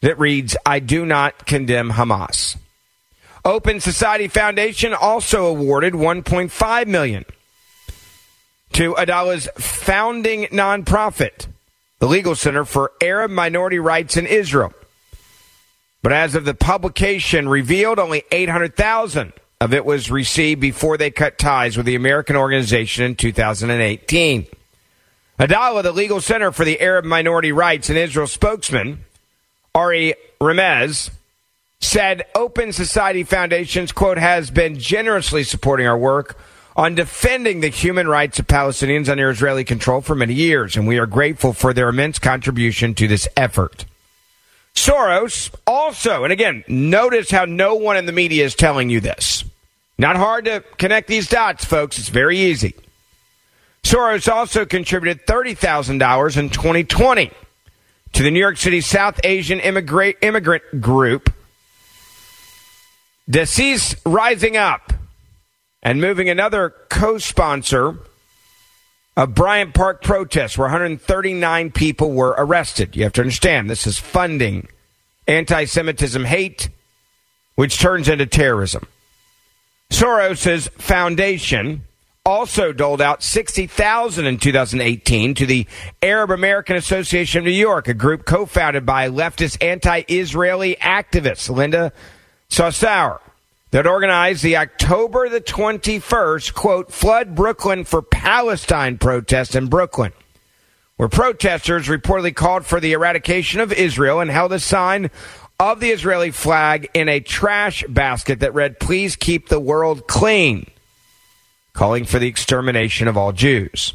that 0.02 0.18
reads, 0.18 0.56
I 0.64 0.78
do 0.78 1.04
not 1.04 1.46
condemn 1.46 1.90
Hamas. 1.92 2.56
Open 3.44 3.80
Society 3.80 4.28
Foundation 4.28 4.92
also 4.92 5.46
awarded 5.46 5.94
1.5 5.94 6.86
million 6.86 7.24
to 8.72 8.94
Adalah's 8.94 9.48
founding 9.56 10.44
nonprofit, 10.46 11.46
the 11.98 12.06
Legal 12.06 12.34
Center 12.34 12.64
for 12.64 12.92
Arab 13.00 13.30
Minority 13.30 13.78
Rights 13.78 14.16
in 14.16 14.26
Israel. 14.26 14.72
But 16.02 16.12
as 16.12 16.34
of 16.34 16.44
the 16.44 16.54
publication 16.54 17.48
revealed, 17.48 17.98
only 17.98 18.24
800,000 18.30 19.32
of 19.60 19.74
it 19.74 19.84
was 19.84 20.10
received 20.10 20.60
before 20.60 20.96
they 20.96 21.10
cut 21.10 21.36
ties 21.36 21.76
with 21.76 21.84
the 21.84 21.94
American 21.94 22.36
organization 22.36 23.04
in 23.04 23.16
2018. 23.16 24.46
Adallah, 25.38 25.82
the 25.82 25.92
Legal 25.92 26.20
Center 26.20 26.52
for 26.52 26.64
the 26.64 26.80
Arab 26.80 27.04
Minority 27.04 27.52
Rights 27.52 27.90
in 27.90 27.96
Israel 27.96 28.26
spokesman, 28.26 29.04
Ari 29.74 30.14
Remez, 30.40 31.10
said 31.80 32.24
Open 32.34 32.72
Society 32.72 33.24
Foundation's 33.24 33.92
quote 33.92 34.18
has 34.18 34.50
been 34.50 34.78
generously 34.78 35.44
supporting 35.44 35.86
our 35.86 35.98
work 35.98 36.38
on 36.76 36.94
defending 36.94 37.60
the 37.60 37.68
human 37.68 38.08
rights 38.08 38.38
of 38.38 38.46
Palestinians 38.46 39.08
under 39.08 39.30
Israeli 39.30 39.64
control 39.64 40.00
for 40.00 40.14
many 40.14 40.34
years, 40.34 40.76
and 40.76 40.86
we 40.86 40.98
are 40.98 41.06
grateful 41.06 41.52
for 41.52 41.72
their 41.72 41.88
immense 41.88 42.18
contribution 42.18 42.94
to 42.94 43.06
this 43.06 43.28
effort. 43.36 43.84
Soros 44.74 45.52
also, 45.66 46.24
and 46.24 46.32
again, 46.32 46.64
notice 46.68 47.30
how 47.30 47.44
no 47.44 47.74
one 47.74 47.96
in 47.96 48.06
the 48.06 48.12
media 48.12 48.44
is 48.44 48.54
telling 48.54 48.88
you 48.88 49.00
this. 49.00 49.44
Not 49.98 50.16
hard 50.16 50.46
to 50.46 50.64
connect 50.78 51.08
these 51.08 51.28
dots, 51.28 51.64
folks. 51.64 51.98
It's 51.98 52.08
very 52.08 52.38
easy. 52.38 52.74
Soros 53.82 54.30
also 54.30 54.64
contributed 54.64 55.26
$30,000 55.26 56.36
in 56.36 56.50
2020 56.50 57.30
to 58.12 58.22
the 58.22 58.30
New 58.30 58.40
York 58.40 58.56
City 58.56 58.80
South 58.80 59.20
Asian 59.24 59.60
immigrant, 59.60 60.16
immigrant 60.22 60.80
group, 60.80 61.32
Desis 63.30 63.94
Rising 64.04 64.56
Up, 64.56 64.92
and 65.82 66.00
moving 66.00 66.28
another 66.28 66.74
co 66.88 67.18
sponsor 67.18 67.98
of 69.16 69.34
Bryant 69.34 69.74
Park 69.74 70.02
protests 70.02 70.56
where 70.56 70.66
139 70.66 71.70
people 71.72 72.12
were 72.12 72.34
arrested. 72.36 72.96
You 72.96 73.04
have 73.04 73.12
to 73.14 73.20
understand 73.20 73.68
this 73.68 73.86
is 73.86 73.98
funding 73.98 74.68
anti 75.26 75.64
Semitism 75.64 76.24
hate, 76.24 76.68
which 77.54 77.78
turns 77.78 78.08
into 78.08 78.26
terrorism. 78.26 78.86
Soros's 79.90 80.68
foundation 80.68 81.84
also 82.30 82.72
doled 82.72 83.02
out 83.02 83.24
60,000 83.24 84.24
in 84.24 84.38
2018 84.38 85.34
to 85.34 85.46
the 85.46 85.66
Arab 86.00 86.30
American 86.30 86.76
Association 86.76 87.40
of 87.40 87.44
New 87.44 87.50
York, 87.50 87.88
a 87.88 87.94
group 87.94 88.24
co-founded 88.24 88.86
by 88.86 89.08
leftist 89.08 89.60
anti-Israeli 89.60 90.76
activist 90.76 91.50
Linda 91.50 91.92
Sarsour 92.48 93.18
that 93.72 93.84
organized 93.84 94.44
the 94.44 94.56
October 94.56 95.28
the 95.28 95.40
21st, 95.40 96.54
quote, 96.54 96.92
Flood 96.92 97.34
Brooklyn 97.34 97.84
for 97.84 98.00
Palestine 98.00 98.96
protest 98.96 99.56
in 99.56 99.66
Brooklyn, 99.66 100.12
where 100.98 101.08
protesters 101.08 101.88
reportedly 101.88 102.34
called 102.34 102.64
for 102.64 102.78
the 102.78 102.92
eradication 102.92 103.58
of 103.58 103.72
Israel 103.72 104.20
and 104.20 104.30
held 104.30 104.52
a 104.52 104.60
sign 104.60 105.10
of 105.58 105.80
the 105.80 105.90
Israeli 105.90 106.30
flag 106.30 106.90
in 106.94 107.08
a 107.08 107.18
trash 107.18 107.84
basket 107.88 108.38
that 108.38 108.54
read, 108.54 108.78
Please 108.78 109.16
keep 109.16 109.48
the 109.48 109.58
world 109.58 110.06
clean 110.06 110.70
calling 111.80 112.04
for 112.04 112.18
the 112.18 112.28
extermination 112.28 113.08
of 113.08 113.16
all 113.16 113.32
Jews. 113.32 113.94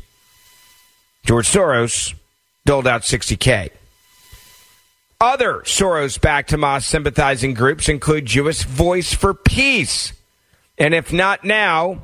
George 1.24 1.48
Soros 1.48 2.16
doled 2.66 2.88
out 2.88 3.04
60K. 3.04 3.70
Other 5.22 5.60
Soros 5.66 6.20
backed 6.20 6.50
Hamas 6.50 6.86
sympathizing 6.86 7.54
groups 7.54 7.88
include 7.88 8.26
Jewish 8.26 8.64
Voice 8.64 9.14
for 9.14 9.36
Peace, 9.36 10.14
and 10.80 10.96
if 10.96 11.14
not 11.14 11.44
now, 11.44 12.02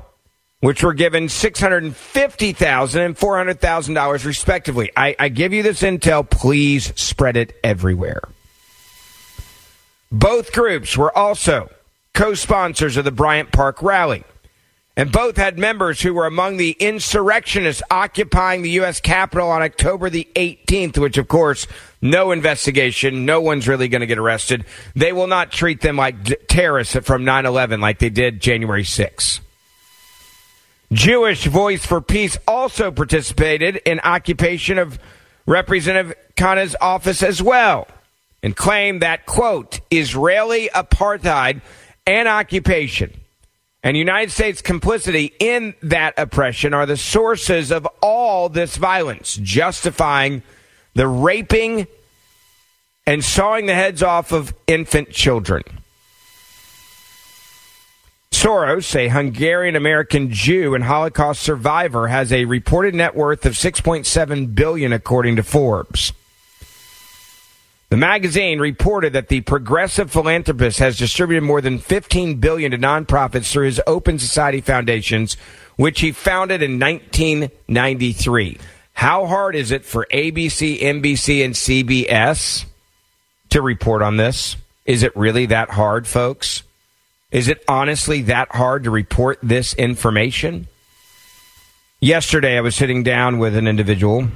which 0.59 0.83
were 0.83 0.93
given 0.93 1.25
$650,000 1.25 3.03
and 3.03 3.17
$400,000 3.17 4.25
respectively. 4.25 4.91
I, 4.95 5.15
I 5.17 5.29
give 5.29 5.51
you 5.51 5.63
this 5.63 5.81
intel, 5.81 6.29
please 6.29 6.93
spread 6.95 7.35
it 7.35 7.57
everywhere. 7.63 8.21
Both 10.11 10.53
groups 10.53 10.95
were 10.95 11.17
also 11.17 11.71
co 12.13 12.35
sponsors 12.35 12.97
of 12.97 13.05
the 13.05 13.11
Bryant 13.11 13.51
Park 13.51 13.81
rally. 13.81 14.23
And 14.97 15.09
both 15.11 15.37
had 15.37 15.57
members 15.57 16.01
who 16.01 16.13
were 16.13 16.25
among 16.25 16.57
the 16.57 16.71
insurrectionists 16.71 17.81
occupying 17.89 18.61
the 18.61 18.71
U.S. 18.71 18.99
Capitol 18.99 19.49
on 19.49 19.61
October 19.61 20.09
the 20.09 20.27
18th, 20.35 20.97
which, 20.97 21.17
of 21.17 21.29
course, 21.29 21.65
no 22.01 22.31
investigation. 22.31 23.25
No 23.25 23.39
one's 23.39 23.69
really 23.69 23.87
going 23.87 24.01
to 24.01 24.07
get 24.07 24.17
arrested. 24.17 24.65
They 24.93 25.13
will 25.13 25.27
not 25.27 25.51
treat 25.51 25.79
them 25.79 25.95
like 25.95 26.23
d- 26.23 26.35
terrorists 26.49 26.97
from 27.03 27.23
9 27.23 27.45
11 27.45 27.79
like 27.79 27.99
they 27.99 28.09
did 28.09 28.41
January 28.41 28.83
6. 28.83 29.39
Jewish 30.91 31.45
Voice 31.45 31.85
for 31.85 32.01
Peace 32.01 32.37
also 32.45 32.91
participated 32.91 33.77
in 33.85 34.01
occupation 34.01 34.77
of 34.77 34.99
Representative 35.45 36.17
Khanna's 36.35 36.75
office 36.81 37.23
as 37.23 37.41
well 37.41 37.87
and 38.43 38.57
claimed 38.57 39.01
that, 39.01 39.25
quote, 39.25 39.79
Israeli 39.89 40.69
apartheid 40.75 41.61
and 42.05 42.27
occupation 42.27 43.20
and 43.83 43.97
United 43.97 44.31
States 44.31 44.61
complicity 44.61 45.33
in 45.39 45.73
that 45.81 46.13
oppression 46.17 46.73
are 46.73 46.85
the 46.85 46.97
sources 46.97 47.71
of 47.71 47.87
all 48.01 48.47
this 48.47 48.77
violence, 48.77 49.39
justifying 49.41 50.43
the 50.93 51.07
raping 51.07 51.87
and 53.07 53.23
sawing 53.23 53.65
the 53.65 53.73
heads 53.73 54.03
off 54.03 54.31
of 54.31 54.53
infant 54.67 55.09
children. 55.09 55.63
Soros, 58.31 58.95
a 58.95 59.09
Hungarian 59.09 59.75
American 59.75 60.31
Jew 60.31 60.73
and 60.73 60.83
Holocaust 60.83 61.41
survivor, 61.41 62.07
has 62.07 62.31
a 62.31 62.45
reported 62.45 62.95
net 62.95 63.15
worth 63.15 63.45
of 63.45 63.53
6.7 63.53 64.55
billion 64.55 64.93
according 64.93 65.35
to 65.35 65.43
Forbes. 65.43 66.13
The 67.91 67.97
magazine 67.97 68.59
reported 68.59 69.11
that 69.13 69.27
the 69.27 69.41
progressive 69.41 70.09
philanthropist 70.09 70.79
has 70.79 70.97
distributed 70.97 71.43
more 71.43 71.59
than 71.59 71.77
15 71.77 72.39
billion 72.39 72.71
to 72.71 72.77
nonprofits 72.77 73.51
through 73.51 73.65
his 73.65 73.81
Open 73.85 74.17
Society 74.17 74.61
foundations, 74.61 75.35
which 75.75 75.99
he 75.99 76.13
founded 76.13 76.63
in 76.63 76.79
1993. 76.79 78.57
How 78.93 79.25
hard 79.25 79.57
is 79.57 79.71
it 79.71 79.83
for 79.83 80.07
ABC, 80.09 80.79
NBC, 80.79 81.43
and 81.43 81.53
CBS 81.53 82.63
to 83.49 83.61
report 83.61 84.01
on 84.01 84.15
this? 84.15 84.55
Is 84.85 85.03
it 85.03 85.13
really 85.17 85.47
that 85.47 85.71
hard, 85.71 86.07
folks? 86.07 86.63
Is 87.29 87.49
it 87.49 87.61
honestly 87.67 88.21
that 88.23 88.55
hard 88.55 88.85
to 88.85 88.89
report 88.89 89.37
this 89.43 89.73
information? 89.73 90.67
yesterday 91.99 92.57
I 92.57 92.61
was 92.61 92.73
sitting 92.73 93.03
down 93.03 93.37
with 93.37 93.55
an 93.55 93.67
individual 93.67 94.27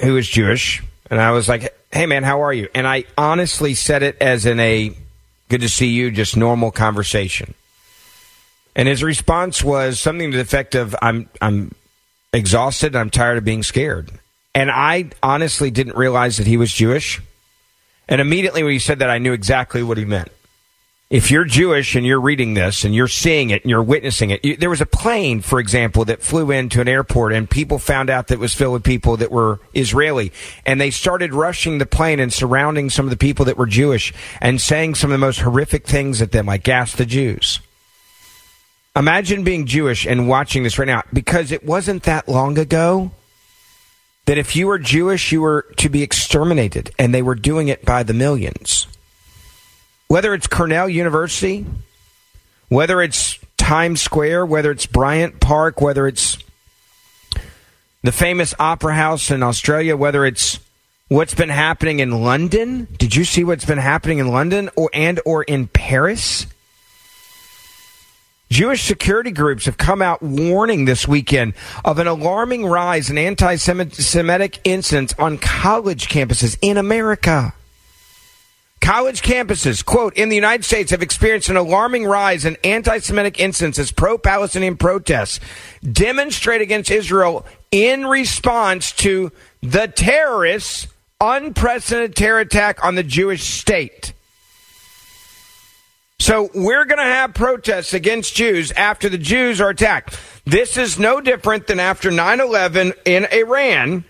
who 0.00 0.16
is 0.16 0.28
Jewish, 0.28 0.82
and 1.10 1.20
I 1.20 1.32
was 1.32 1.48
like, 1.48 1.74
"Hey, 1.92 2.06
man, 2.06 2.22
how 2.22 2.42
are 2.42 2.52
you?" 2.52 2.68
And 2.74 2.86
I 2.86 3.04
honestly 3.16 3.74
said 3.74 4.02
it 4.02 4.16
as 4.20 4.46
in 4.46 4.60
a 4.60 4.92
"good 5.48 5.60
to 5.60 5.68
see 5.68 5.88
you," 5.88 6.10
just 6.10 6.36
normal 6.36 6.70
conversation. 6.70 7.54
And 8.76 8.88
his 8.88 9.02
response 9.02 9.62
was 9.62 10.00
something 10.00 10.30
to 10.30 10.36
the 10.36 10.42
effect 10.42 10.74
of, 10.74 10.94
"I'm 11.02 11.28
I'm 11.40 11.74
exhausted. 12.32 12.96
I'm 12.96 13.10
tired 13.10 13.38
of 13.38 13.44
being 13.44 13.62
scared." 13.62 14.10
And 14.54 14.70
I 14.70 15.10
honestly 15.22 15.70
didn't 15.70 15.96
realize 15.96 16.38
that 16.38 16.46
he 16.46 16.56
was 16.56 16.72
Jewish. 16.72 17.20
And 18.08 18.20
immediately 18.20 18.64
when 18.64 18.72
he 18.72 18.80
said 18.80 18.98
that, 18.98 19.10
I 19.10 19.18
knew 19.18 19.32
exactly 19.32 19.82
what 19.82 19.96
he 19.96 20.04
meant 20.04 20.32
if 21.10 21.28
you're 21.28 21.44
Jewish 21.44 21.96
and 21.96 22.06
you're 22.06 22.20
reading 22.20 22.54
this 22.54 22.84
and 22.84 22.94
you're 22.94 23.08
seeing 23.08 23.50
it 23.50 23.62
and 23.62 23.70
you're 23.70 23.82
witnessing 23.82 24.30
it, 24.30 24.44
you, 24.44 24.56
there 24.56 24.70
was 24.70 24.80
a 24.80 24.86
plane, 24.86 25.40
for 25.40 25.58
example, 25.58 26.04
that 26.04 26.22
flew 26.22 26.52
into 26.52 26.80
an 26.80 26.86
airport 26.86 27.32
and 27.32 27.50
people 27.50 27.80
found 27.80 28.08
out 28.08 28.28
that 28.28 28.34
it 28.34 28.40
was 28.40 28.54
filled 28.54 28.74
with 28.74 28.84
people 28.84 29.16
that 29.16 29.32
were 29.32 29.58
Israeli. 29.74 30.30
And 30.64 30.80
they 30.80 30.92
started 30.92 31.34
rushing 31.34 31.78
the 31.78 31.86
plane 31.86 32.20
and 32.20 32.32
surrounding 32.32 32.90
some 32.90 33.06
of 33.06 33.10
the 33.10 33.16
people 33.16 33.44
that 33.46 33.58
were 33.58 33.66
Jewish 33.66 34.14
and 34.40 34.60
saying 34.60 34.94
some 34.94 35.10
of 35.10 35.14
the 35.14 35.26
most 35.26 35.40
horrific 35.40 35.84
things 35.84 36.22
at 36.22 36.30
them, 36.30 36.46
like 36.46 36.62
gas 36.62 36.94
the 36.94 37.04
Jews. 37.04 37.58
Imagine 38.94 39.42
being 39.42 39.66
Jewish 39.66 40.06
and 40.06 40.28
watching 40.28 40.62
this 40.62 40.78
right 40.78 40.86
now 40.86 41.02
because 41.12 41.50
it 41.50 41.64
wasn't 41.64 42.04
that 42.04 42.28
long 42.28 42.56
ago 42.56 43.10
that 44.26 44.38
if 44.38 44.54
you 44.54 44.68
were 44.68 44.78
Jewish, 44.78 45.32
you 45.32 45.40
were 45.40 45.66
to 45.78 45.88
be 45.88 46.04
exterminated 46.04 46.92
and 47.00 47.12
they 47.12 47.22
were 47.22 47.34
doing 47.34 47.66
it 47.66 47.84
by 47.84 48.04
the 48.04 48.14
millions 48.14 48.86
whether 50.10 50.34
it's 50.34 50.48
Cornell 50.48 50.88
University, 50.88 51.64
whether 52.68 53.00
it's 53.00 53.38
Times 53.56 54.02
Square, 54.02 54.46
whether 54.46 54.72
it's 54.72 54.84
Bryant 54.84 55.38
Park, 55.38 55.80
whether 55.80 56.08
it's 56.08 56.36
the 58.02 58.10
famous 58.10 58.52
Opera 58.58 58.96
House 58.96 59.30
in 59.30 59.44
Australia, 59.44 59.96
whether 59.96 60.26
it's 60.26 60.58
what's 61.06 61.34
been 61.34 61.48
happening 61.48 62.00
in 62.00 62.24
London. 62.24 62.88
Did 62.98 63.14
you 63.14 63.24
see 63.24 63.44
what's 63.44 63.64
been 63.64 63.78
happening 63.78 64.18
in 64.18 64.26
London 64.26 64.68
or 64.74 64.90
and 64.92 65.20
or 65.24 65.44
in 65.44 65.68
Paris? 65.68 66.48
Jewish 68.50 68.82
security 68.82 69.30
groups 69.30 69.66
have 69.66 69.76
come 69.78 70.02
out 70.02 70.20
warning 70.20 70.86
this 70.86 71.06
weekend 71.06 71.54
of 71.84 72.00
an 72.00 72.08
alarming 72.08 72.66
rise 72.66 73.10
in 73.10 73.16
anti 73.16 73.54
Semitic 73.54 74.58
incidents 74.64 75.14
on 75.20 75.38
college 75.38 76.08
campuses 76.08 76.58
in 76.60 76.78
America. 76.78 77.54
College 78.90 79.22
campuses, 79.22 79.84
quote, 79.84 80.16
in 80.16 80.30
the 80.30 80.34
United 80.34 80.64
States 80.64 80.90
have 80.90 81.00
experienced 81.00 81.48
an 81.48 81.56
alarming 81.56 82.06
rise 82.06 82.44
in 82.44 82.56
anti 82.64 82.98
Semitic 82.98 83.38
instances, 83.38 83.92
pro 83.92 84.18
Palestinian 84.18 84.76
protests 84.76 85.38
demonstrate 85.92 86.60
against 86.60 86.90
Israel 86.90 87.46
in 87.70 88.04
response 88.04 88.90
to 88.90 89.30
the 89.62 89.86
terrorists' 89.86 90.88
unprecedented 91.20 92.16
terror 92.16 92.40
attack 92.40 92.84
on 92.84 92.96
the 92.96 93.04
Jewish 93.04 93.44
state. 93.44 94.12
So 96.18 96.50
we're 96.52 96.84
going 96.84 96.98
to 96.98 97.04
have 97.04 97.32
protests 97.32 97.94
against 97.94 98.34
Jews 98.34 98.72
after 98.72 99.08
the 99.08 99.18
Jews 99.18 99.60
are 99.60 99.70
attacked. 99.70 100.18
This 100.46 100.76
is 100.76 100.98
no 100.98 101.20
different 101.20 101.68
than 101.68 101.78
after 101.78 102.10
9 102.10 102.40
11 102.40 102.94
in 103.04 103.26
Iran, 103.26 104.04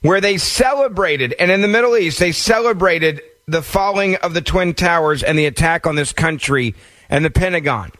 where 0.00 0.22
they 0.22 0.38
celebrated, 0.38 1.34
and 1.38 1.50
in 1.50 1.60
the 1.60 1.68
Middle 1.68 1.98
East, 1.98 2.18
they 2.18 2.32
celebrated 2.32 3.20
the 3.50 3.62
falling 3.62 4.16
of 4.16 4.34
the 4.34 4.40
Twin 4.40 4.74
Towers 4.74 5.22
and 5.22 5.38
the 5.38 5.46
attack 5.46 5.86
on 5.86 5.96
this 5.96 6.12
country 6.12 6.74
and 7.08 7.24
the 7.24 7.30
Pentagon. 7.30 7.90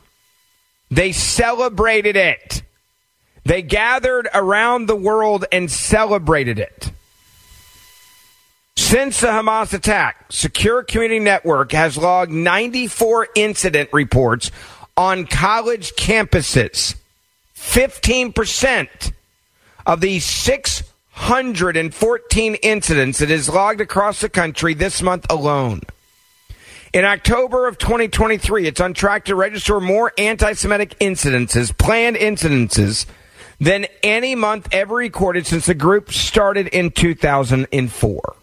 They 0.90 1.12
celebrated 1.12 2.16
it. 2.16 2.62
They 3.44 3.62
gathered 3.62 4.28
around 4.34 4.86
the 4.86 4.96
world 4.96 5.44
and 5.50 5.70
celebrated 5.70 6.58
it. 6.58 6.92
Since 8.76 9.20
the 9.20 9.28
Hamas 9.28 9.72
attack, 9.72 10.26
Secure 10.30 10.82
Community 10.82 11.20
Network 11.20 11.72
has 11.72 11.96
logged 11.96 12.32
94 12.32 13.28
incident 13.34 13.90
reports 13.92 14.50
on 14.96 15.26
college 15.26 15.92
campuses. 15.94 16.96
15% 17.56 19.12
of 19.86 20.00
these 20.00 20.24
six 20.24 20.82
114 21.20 22.54
incidents 22.56 23.18
that 23.18 23.30
is 23.30 23.48
logged 23.48 23.82
across 23.82 24.22
the 24.22 24.28
country 24.28 24.72
this 24.72 25.02
month 25.02 25.26
alone. 25.28 25.82
In 26.94 27.04
October 27.04 27.68
of 27.68 27.76
2023, 27.76 28.66
it's 28.66 28.80
on 28.80 28.94
track 28.94 29.26
to 29.26 29.34
register 29.34 29.78
more 29.80 30.12
anti 30.16 30.54
Semitic 30.54 30.98
incidences, 30.98 31.76
planned 31.76 32.16
incidences, 32.16 33.04
than 33.60 33.86
any 34.02 34.34
month 34.34 34.66
ever 34.72 34.94
recorded 34.94 35.46
since 35.46 35.66
the 35.66 35.74
group 35.74 36.10
started 36.10 36.68
in 36.68 36.90
2004. 36.90 38.36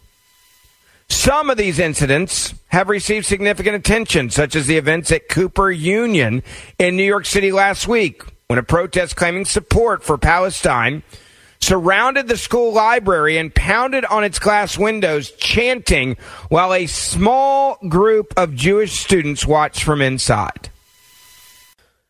Some 1.08 1.50
of 1.50 1.58
these 1.58 1.80
incidents 1.80 2.54
have 2.68 2.88
received 2.88 3.26
significant 3.26 3.74
attention, 3.74 4.30
such 4.30 4.54
as 4.54 4.68
the 4.68 4.78
events 4.78 5.10
at 5.10 5.28
Cooper 5.28 5.72
Union 5.72 6.44
in 6.78 6.96
New 6.96 7.02
York 7.02 7.26
City 7.26 7.50
last 7.50 7.88
week, 7.88 8.22
when 8.46 8.58
a 8.58 8.62
protest 8.62 9.16
claiming 9.16 9.44
support 9.44 10.04
for 10.04 10.16
Palestine 10.16 11.02
surrounded 11.60 12.28
the 12.28 12.36
school 12.36 12.72
library 12.72 13.38
and 13.38 13.54
pounded 13.54 14.04
on 14.04 14.24
its 14.24 14.38
glass 14.38 14.78
windows, 14.78 15.30
chanting 15.32 16.16
while 16.48 16.72
a 16.72 16.86
small 16.86 17.78
group 17.88 18.32
of 18.36 18.54
Jewish 18.54 18.92
students 18.92 19.46
watched 19.46 19.82
from 19.82 20.02
inside. 20.02 20.70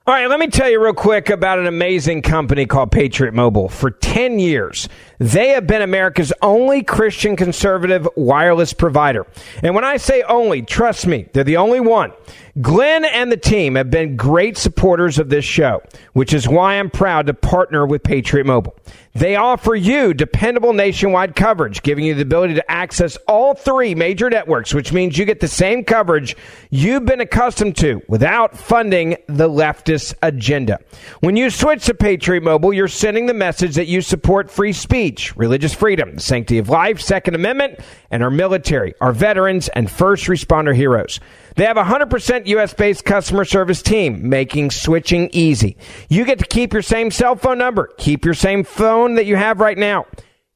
All 0.08 0.14
right, 0.14 0.26
let 0.26 0.40
me 0.40 0.46
tell 0.46 0.70
you 0.70 0.82
real 0.82 0.94
quick 0.94 1.28
about 1.28 1.58
an 1.58 1.66
amazing 1.66 2.22
company 2.22 2.64
called 2.64 2.90
Patriot 2.90 3.34
Mobile. 3.34 3.68
For 3.68 3.90
10 3.90 4.38
years, 4.38 4.88
they 5.18 5.48
have 5.50 5.66
been 5.66 5.82
America's 5.82 6.32
only 6.40 6.82
Christian 6.82 7.37
conservative 7.37 8.08
wireless 8.16 8.72
provider. 8.72 9.26
And 9.62 9.74
when 9.74 9.84
I 9.84 9.98
say 9.98 10.22
only, 10.22 10.62
trust 10.62 11.06
me, 11.06 11.28
they're 11.34 11.44
the 11.44 11.58
only 11.58 11.80
one. 11.80 12.12
Glenn 12.60 13.04
and 13.04 13.30
the 13.30 13.36
team 13.36 13.76
have 13.76 13.90
been 13.90 14.16
great 14.16 14.56
supporters 14.56 15.18
of 15.18 15.28
this 15.28 15.44
show, 15.44 15.82
which 16.14 16.32
is 16.32 16.48
why 16.48 16.74
I'm 16.74 16.90
proud 16.90 17.26
to 17.26 17.34
partner 17.34 17.86
with 17.86 18.02
Patriot 18.02 18.46
Mobile. 18.46 18.74
They 19.14 19.36
offer 19.36 19.74
you 19.74 20.14
dependable 20.14 20.72
nationwide 20.72 21.34
coverage, 21.34 21.82
giving 21.82 22.04
you 22.04 22.14
the 22.14 22.22
ability 22.22 22.54
to 22.54 22.70
access 22.70 23.16
all 23.26 23.54
three 23.54 23.94
major 23.94 24.30
networks, 24.30 24.72
which 24.72 24.92
means 24.92 25.18
you 25.18 25.24
get 25.24 25.40
the 25.40 25.48
same 25.48 25.84
coverage 25.84 26.36
you've 26.70 27.04
been 27.04 27.20
accustomed 27.20 27.76
to 27.78 28.00
without 28.08 28.56
funding 28.56 29.16
the 29.26 29.48
leftist 29.48 30.14
agenda. 30.22 30.78
When 31.20 31.36
you 31.36 31.50
switch 31.50 31.86
to 31.86 31.94
Patriot 31.94 32.42
Mobile, 32.42 32.72
you're 32.72 32.88
sending 32.88 33.26
the 33.26 33.34
message 33.34 33.74
that 33.74 33.88
you 33.88 34.02
support 34.02 34.50
free 34.50 34.72
speech, 34.72 35.36
religious 35.36 35.74
freedom, 35.74 36.14
the 36.14 36.20
sanctity 36.20 36.58
of 36.58 36.68
life, 36.68 37.00
Second 37.00 37.34
Amendment, 37.34 37.80
and 38.10 38.22
our 38.22 38.30
military, 38.30 38.94
our 39.00 39.12
veterans, 39.12 39.68
and 39.68 39.90
first 39.90 40.26
responder 40.26 40.74
heroes. 40.74 41.18
They 41.58 41.64
have 41.64 41.76
a 41.76 41.82
100% 41.82 42.46
US 42.46 42.72
based 42.72 43.04
customer 43.04 43.44
service 43.44 43.82
team, 43.82 44.28
making 44.28 44.70
switching 44.70 45.28
easy. 45.32 45.76
You 46.08 46.24
get 46.24 46.38
to 46.38 46.46
keep 46.46 46.72
your 46.72 46.82
same 46.82 47.10
cell 47.10 47.34
phone 47.34 47.58
number, 47.58 47.90
keep 47.98 48.24
your 48.24 48.34
same 48.34 48.62
phone 48.62 49.16
that 49.16 49.26
you 49.26 49.34
have 49.34 49.58
right 49.58 49.76
now. 49.76 50.06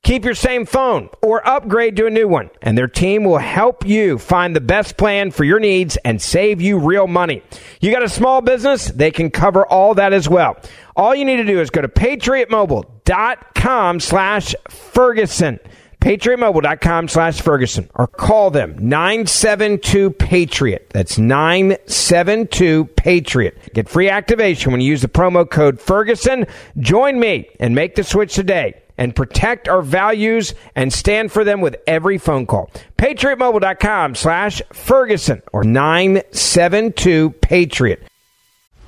Keep 0.05 0.25
your 0.25 0.37
same 0.37 0.65
phone 0.65 1.09
or 1.21 1.45
upgrade 1.45 1.97
to 1.97 2.07
a 2.07 2.11
new 2.11 2.29
one, 2.29 2.51
and 2.61 2.79
their 2.79 2.87
team 2.87 3.25
will 3.25 3.39
help 3.39 3.85
you 3.85 4.17
find 4.17 4.55
the 4.55 4.61
best 4.61 4.97
plan 4.97 5.33
for 5.33 5.43
your 5.43 5.59
needs 5.59 5.97
and 6.05 6.23
save 6.23 6.61
you 6.61 6.79
real 6.79 7.09
money. 7.09 7.43
You 7.81 7.91
got 7.91 8.05
a 8.05 8.09
small 8.09 8.41
business? 8.41 8.87
They 8.87 9.11
can 9.11 9.33
cover 9.33 9.67
all 9.67 9.95
that 9.95 10.13
as 10.13 10.29
well. 10.29 10.57
All 10.95 11.17
you 11.17 11.25
need 11.25 11.39
to 11.39 11.45
do 11.45 11.61
is 11.61 11.71
go 11.71 11.83
to 11.83 11.89
patriotmobile.com 11.89 13.99
slash 13.99 14.55
Ferguson 14.69 15.59
patriotmobile.com 16.03 17.07
slash 17.07 17.41
Ferguson 17.41 17.89
or 17.95 18.09
call 18.09 18.51
them 18.51 18.77
972 18.77 20.11
Patriot. 20.11 20.91
That's 20.91 21.17
972 21.17 22.87
Patriot. 22.97 23.57
Get 23.73 23.89
free 23.89 24.11
activation 24.11 24.73
when 24.73 24.81
you 24.81 24.89
use 24.89 25.03
the 25.03 25.09
promo 25.09 25.49
code 25.49 25.81
Ferguson. 25.81 26.47
Join 26.79 27.21
me 27.21 27.49
and 27.61 27.75
make 27.75 27.95
the 27.95 28.03
switch 28.03 28.35
today 28.35 28.83
and 28.99 29.15
protect 29.15 29.69
our 29.69 29.81
values 29.81 30.55
and 30.75 30.93
stand 30.93 31.31
for 31.31 31.45
them 31.45 31.61
with 31.61 31.77
every 31.87 32.19
phone 32.19 32.47
call. 32.47 32.71
PatriotMobile.com 32.99 34.17
slash 34.17 34.61
Ferguson 34.73 35.41
or 35.53 35.63
972 35.63 37.31
Patriot. 37.31 38.03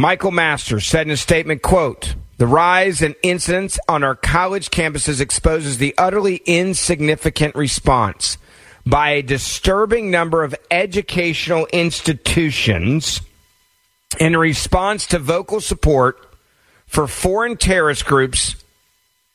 Michael 0.00 0.30
Masters, 0.30 0.86
said 0.86 1.06
in 1.06 1.12
a 1.12 1.16
statement, 1.16 1.60
quote, 1.60 2.14
the 2.38 2.46
rise 2.46 3.02
in 3.02 3.14
incidents 3.22 3.78
on 3.86 4.02
our 4.02 4.14
college 4.14 4.70
campuses 4.70 5.20
exposes 5.20 5.76
the 5.76 5.94
utterly 5.98 6.36
insignificant 6.46 7.54
response 7.54 8.38
by 8.86 9.10
a 9.10 9.22
disturbing 9.22 10.10
number 10.10 10.42
of 10.42 10.54
educational 10.70 11.66
institutions 11.70 13.20
in 14.18 14.38
response 14.38 15.06
to 15.08 15.18
vocal 15.18 15.60
support 15.60 16.34
for 16.86 17.06
foreign 17.06 17.58
terrorist 17.58 18.06
groups 18.06 18.56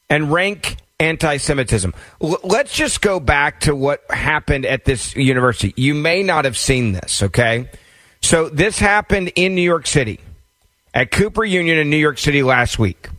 and 0.10 0.34
rank 0.34 0.78
anti 1.00 1.38
Semitism. 1.38 1.94
L- 2.24 2.40
let's 2.44 2.74
just 2.74 3.04
go 3.04 3.20
back 3.20 3.60
to 3.60 3.76
what 3.76 4.04
happened 4.10 4.66
at 4.66 4.84
this 4.84 5.16
university. 5.16 5.76
You 5.78 5.94
may 5.94 6.24
not 6.24 6.44
have 6.46 6.58
seen 6.58 6.94
this, 6.94 7.22
okay? 7.22 7.70
So, 8.24 8.50
this 8.50 8.80
happened 8.80 9.32
in 9.36 9.54
New 9.54 9.62
York 9.62 9.86
City 9.86 10.20
at 10.96 11.12
Cooper 11.12 11.46
Union 11.46 11.78
in 11.78 11.92
New 11.92 11.98
York 11.98 12.18
City 12.18 12.42
last 12.42 12.80
week. 12.80 13.10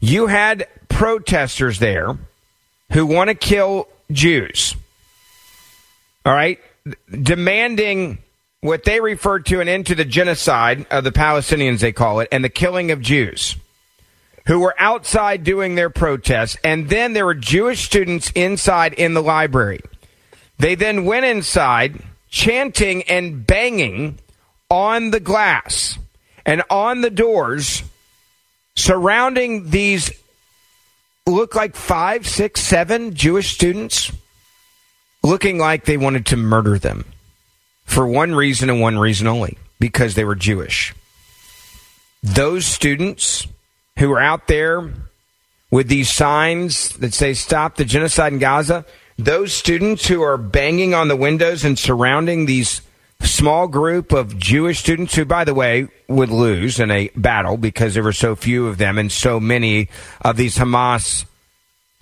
You 0.00 0.26
had 0.26 0.68
protesters 0.90 1.78
there 1.78 2.18
who 2.92 3.06
want 3.06 3.28
to 3.28 3.34
kill 3.34 3.88
Jews 4.12 4.76
all 6.26 6.32
right, 6.32 6.58
demanding 7.10 8.18
what 8.60 8.84
they 8.84 9.00
refer 9.00 9.40
to 9.40 9.60
an 9.60 9.68
end 9.68 9.86
to 9.86 9.94
the 9.94 10.06
genocide 10.06 10.86
of 10.90 11.04
the 11.04 11.12
Palestinians, 11.12 11.80
they 11.80 11.92
call 11.92 12.20
it, 12.20 12.28
and 12.32 12.42
the 12.42 12.48
killing 12.48 12.90
of 12.90 13.00
Jews 13.02 13.56
who 14.46 14.60
were 14.60 14.74
outside 14.78 15.44
doing 15.44 15.74
their 15.74 15.90
protests. 15.90 16.56
And 16.64 16.88
then 16.88 17.12
there 17.12 17.26
were 17.26 17.34
Jewish 17.34 17.84
students 17.84 18.30
inside 18.34 18.94
in 18.94 19.14
the 19.14 19.22
library. 19.22 19.80
They 20.58 20.74
then 20.74 21.04
went 21.04 21.26
inside 21.26 22.02
chanting 22.30 23.02
and 23.04 23.46
banging 23.46 24.18
on 24.70 25.10
the 25.10 25.20
glass 25.20 25.98
and 26.46 26.62
on 26.70 27.00
the 27.00 27.10
doors 27.10 27.82
surrounding 28.76 29.70
these 29.70 30.10
look 31.26 31.54
like 31.54 31.74
five, 31.74 32.26
six, 32.26 32.60
seven 32.60 33.14
Jewish 33.14 33.54
students 33.54 34.12
looking 35.22 35.58
like 35.58 35.84
they 35.84 35.96
wanted 35.96 36.26
to 36.26 36.36
murder 36.36 36.78
them 36.78 37.04
for 37.84 38.06
one 38.06 38.34
reason 38.34 38.68
and 38.68 38.80
one 38.80 38.98
reason 38.98 39.26
only 39.26 39.56
because 39.78 40.14
they 40.14 40.24
were 40.24 40.34
Jewish. 40.34 40.94
Those 42.22 42.66
students 42.66 43.46
who 43.98 44.12
are 44.12 44.20
out 44.20 44.48
there 44.48 44.92
with 45.70 45.88
these 45.88 46.10
signs 46.10 46.90
that 46.98 47.14
say 47.14 47.34
stop 47.34 47.76
the 47.76 47.84
genocide 47.84 48.32
in 48.32 48.38
Gaza, 48.38 48.84
those 49.18 49.52
students 49.52 50.06
who 50.06 50.22
are 50.22 50.36
banging 50.36 50.94
on 50.94 51.08
the 51.08 51.16
windows 51.16 51.64
and 51.64 51.78
surrounding 51.78 52.46
these 52.46 52.82
small 53.24 53.68
group 53.68 54.12
of 54.12 54.38
Jewish 54.38 54.78
students 54.78 55.14
who, 55.14 55.24
by 55.24 55.44
the 55.44 55.54
way, 55.54 55.88
would 56.08 56.30
lose 56.30 56.78
in 56.78 56.90
a 56.90 57.08
battle 57.16 57.56
because 57.56 57.94
there 57.94 58.02
were 58.02 58.12
so 58.12 58.36
few 58.36 58.66
of 58.66 58.78
them 58.78 58.98
and 58.98 59.10
so 59.10 59.40
many 59.40 59.88
of 60.20 60.36
these 60.36 60.56
Hamas, 60.56 61.24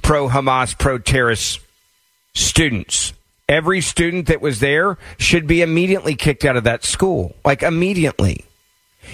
pro 0.03 0.29
Hamas, 0.29 0.77
pro 0.79 0.99
terrorist 0.99 1.61
students. 2.35 3.13
Every 3.49 3.81
student 3.81 4.27
that 4.27 4.41
was 4.41 4.61
there 4.61 4.99
should 5.19 5.47
be 5.47 5.63
immediately 5.63 6.15
kicked 6.15 6.45
out 6.45 6.57
of 6.57 6.65
that 6.65 6.85
school. 6.85 7.35
Like 7.45 7.63
immediately. 7.63 8.45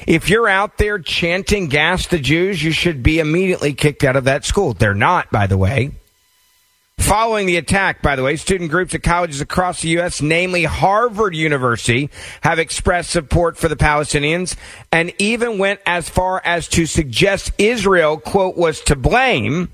If 0.07 0.29
you're 0.29 0.49
out 0.49 0.79
there 0.79 0.99
chanting 0.99 1.69
gas 1.69 2.07
the 2.07 2.19
Jews, 2.19 2.63
you 2.63 2.73
should 2.73 3.03
be 3.03 3.21
immediately 3.21 3.73
kicked 3.73 4.05
out 4.05 4.17
of 4.17 4.25
that 4.25 4.45
school. 4.45 4.75
They're 4.75 4.95
not, 4.95 5.31
by 5.31 5.47
the 5.47 5.57
way. 5.57 5.93
Following 6.99 7.47
the 7.47 7.57
attack, 7.57 8.03
by 8.03 8.17
the 8.17 8.23
way, 8.23 8.37
student 8.37 8.71
groups 8.71 8.95
at 8.95 9.03
colleges 9.03 9.41
across 9.41 9.81
the 9.81 9.89
U.S., 9.91 10.21
namely 10.21 10.65
Harvard 10.65 11.35
University, 11.35 12.11
have 12.43 12.59
expressed 12.59 13.11
support 13.11 13.57
for 13.57 13.69
the 13.69 13.77
Palestinians 13.77 14.57
and 14.93 15.13
even 15.19 15.59
went 15.59 15.81
as 15.87 16.09
far 16.09 16.43
as 16.45 16.69
to 16.69 16.87
suggest 16.87 17.53
Israel, 17.57 18.19
quote, 18.19 18.57
was 18.57 18.81
to 18.83 18.97
blame 18.97 19.71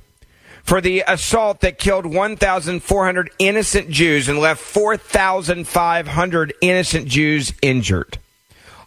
for 0.62 0.80
the 0.80 1.02
assault 1.08 1.60
that 1.60 1.78
killed 1.78 2.06
1,400 2.06 3.30
innocent 3.38 3.90
Jews 3.90 4.28
and 4.28 4.38
left 4.38 4.60
4,500 4.60 6.54
innocent 6.60 7.08
Jews 7.08 7.52
injured. 7.62 8.18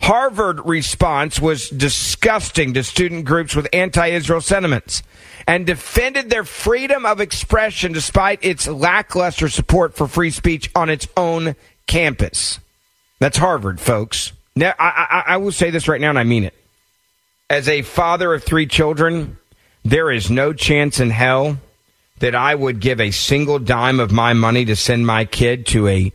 Harvard 0.02 0.66
response 0.66 1.40
was 1.40 1.70
disgusting 1.70 2.74
to 2.74 2.84
student 2.84 3.26
groups 3.26 3.56
with 3.56 3.68
anti-Israel 3.74 4.42
sentiments 4.42 5.04
and 5.48 5.66
defended 5.66 6.30
their 6.30 6.44
freedom 6.44 7.06
of 7.06 7.20
expression 7.20 7.94
despite 7.94 8.44
its 8.44 8.68
lackluster 8.68 9.50
support 9.50 9.96
for 9.96 10.08
free 10.08 10.32
speech 10.32 10.70
on 10.76 10.90
its 10.90 11.08
own 11.18 11.56
campus. 11.88 12.60
That's 13.20 13.38
Harvard, 13.38 13.80
folks. 13.80 14.34
Now, 14.56 14.74
I, 14.78 15.24
I, 15.28 15.34
I 15.34 15.38
will 15.38 15.52
say 15.52 15.70
this 15.70 15.88
right 15.88 16.02
now, 16.02 16.10
and 16.10 16.20
I 16.20 16.24
mean 16.24 16.44
it. 16.44 16.54
As 17.50 17.70
a 17.70 17.82
father 17.82 18.34
of 18.34 18.44
three 18.44 18.68
children, 18.68 19.38
there 19.86 20.12
is 20.12 20.30
no 20.30 20.54
chance 20.54 21.00
in 21.00 21.10
hell 21.10 21.58
that 22.20 22.36
I 22.36 22.54
would 22.54 22.80
give 22.80 23.00
a 23.00 23.12
single 23.12 23.60
dime 23.60 24.00
of 24.00 24.12
my 24.12 24.34
money 24.34 24.66
to 24.66 24.76
send 24.76 25.08
my 25.08 25.26
kid 25.26 25.68
to 25.68 25.88
a 25.88 26.12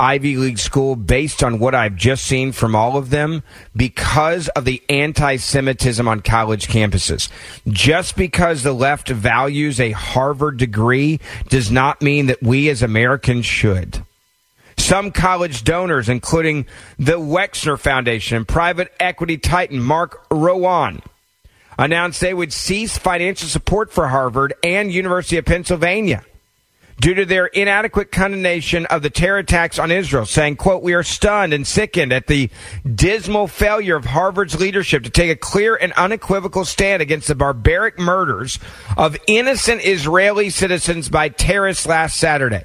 Ivy 0.00 0.36
League 0.36 0.60
school 0.60 0.94
based 0.94 1.42
on 1.42 1.58
what 1.58 1.74
I've 1.74 1.96
just 1.96 2.24
seen 2.24 2.52
from 2.52 2.76
all 2.76 2.96
of 2.96 3.10
them 3.10 3.42
because 3.74 4.46
of 4.50 4.64
the 4.64 4.80
anti 4.88 5.36
Semitism 5.36 6.06
on 6.06 6.20
college 6.20 6.68
campuses. 6.68 7.28
Just 7.66 8.14
because 8.14 8.62
the 8.62 8.72
left 8.72 9.08
values 9.08 9.80
a 9.80 9.90
Harvard 9.90 10.56
degree 10.56 11.18
does 11.48 11.72
not 11.72 12.00
mean 12.00 12.26
that 12.26 12.40
we 12.40 12.68
as 12.68 12.80
Americans 12.80 13.44
should. 13.44 14.04
Some 14.76 15.10
college 15.10 15.64
donors, 15.64 16.08
including 16.08 16.66
the 16.96 17.18
Wexner 17.18 17.76
Foundation 17.76 18.36
and 18.36 18.46
private 18.46 18.92
equity 19.00 19.36
titan 19.36 19.80
Mark 19.80 20.24
Rowan, 20.30 21.02
announced 21.76 22.20
they 22.20 22.34
would 22.34 22.52
cease 22.52 22.96
financial 22.96 23.48
support 23.48 23.92
for 23.92 24.06
Harvard 24.06 24.54
and 24.62 24.92
University 24.92 25.38
of 25.38 25.44
Pennsylvania 25.44 26.24
due 27.00 27.14
to 27.14 27.24
their 27.24 27.46
inadequate 27.46 28.10
condemnation 28.10 28.86
of 28.86 29.02
the 29.02 29.10
terror 29.10 29.38
attacks 29.38 29.78
on 29.78 29.90
Israel, 29.92 30.26
saying, 30.26 30.56
quote, 30.56 30.82
we 30.82 30.94
are 30.94 31.02
stunned 31.02 31.52
and 31.52 31.66
sickened 31.66 32.12
at 32.12 32.26
the 32.26 32.50
dismal 32.94 33.46
failure 33.46 33.96
of 33.96 34.04
Harvard's 34.04 34.58
leadership 34.58 35.04
to 35.04 35.10
take 35.10 35.30
a 35.30 35.36
clear 35.36 35.76
and 35.76 35.92
unequivocal 35.92 36.64
stand 36.64 37.00
against 37.00 37.28
the 37.28 37.34
barbaric 37.34 37.98
murders 37.98 38.58
of 38.96 39.16
innocent 39.26 39.84
Israeli 39.84 40.50
citizens 40.50 41.08
by 41.08 41.28
terrorists 41.28 41.86
last 41.86 42.16
Saturday, 42.16 42.64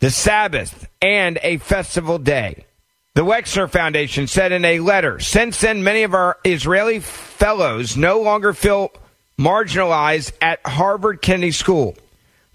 the 0.00 0.10
Sabbath, 0.10 0.88
and 1.00 1.38
a 1.42 1.56
festival 1.58 2.18
day. 2.18 2.66
The 3.14 3.24
Wexner 3.24 3.70
Foundation 3.70 4.26
said 4.26 4.50
in 4.50 4.64
a 4.64 4.80
letter, 4.80 5.20
since 5.20 5.60
then, 5.60 5.84
many 5.84 6.02
of 6.02 6.14
our 6.14 6.36
Israeli 6.44 6.98
fellows 6.98 7.96
no 7.96 8.20
longer 8.20 8.52
feel 8.52 8.90
marginalized 9.38 10.32
at 10.42 10.60
Harvard 10.66 11.22
Kennedy 11.22 11.52
School. 11.52 11.96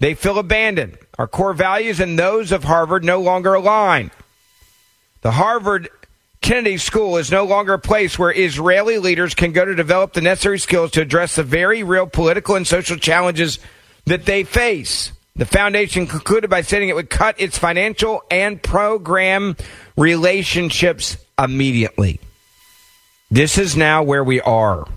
They 0.00 0.14
feel 0.14 0.38
abandoned. 0.38 0.98
Our 1.18 1.28
core 1.28 1.52
values 1.52 2.00
and 2.00 2.18
those 2.18 2.52
of 2.52 2.64
Harvard 2.64 3.04
no 3.04 3.20
longer 3.20 3.54
align. 3.54 4.10
The 5.20 5.30
Harvard 5.30 5.90
Kennedy 6.40 6.78
School 6.78 7.18
is 7.18 7.30
no 7.30 7.44
longer 7.44 7.74
a 7.74 7.78
place 7.78 8.18
where 8.18 8.32
Israeli 8.32 8.98
leaders 8.98 9.34
can 9.34 9.52
go 9.52 9.64
to 9.64 9.74
develop 9.74 10.14
the 10.14 10.22
necessary 10.22 10.58
skills 10.58 10.90
to 10.92 11.02
address 11.02 11.36
the 11.36 11.42
very 11.42 11.82
real 11.82 12.06
political 12.06 12.56
and 12.56 12.66
social 12.66 12.96
challenges 12.96 13.58
that 14.06 14.24
they 14.24 14.44
face. 14.44 15.12
The 15.36 15.44
foundation 15.44 16.06
concluded 16.06 16.48
by 16.48 16.62
saying 16.62 16.88
it 16.88 16.96
would 16.96 17.10
cut 17.10 17.38
its 17.38 17.58
financial 17.58 18.22
and 18.30 18.62
program 18.62 19.56
relationships 19.96 21.18
immediately. 21.38 22.20
This 23.30 23.58
is 23.58 23.76
now 23.76 24.02
where 24.02 24.24
we 24.24 24.40
are. 24.40 24.88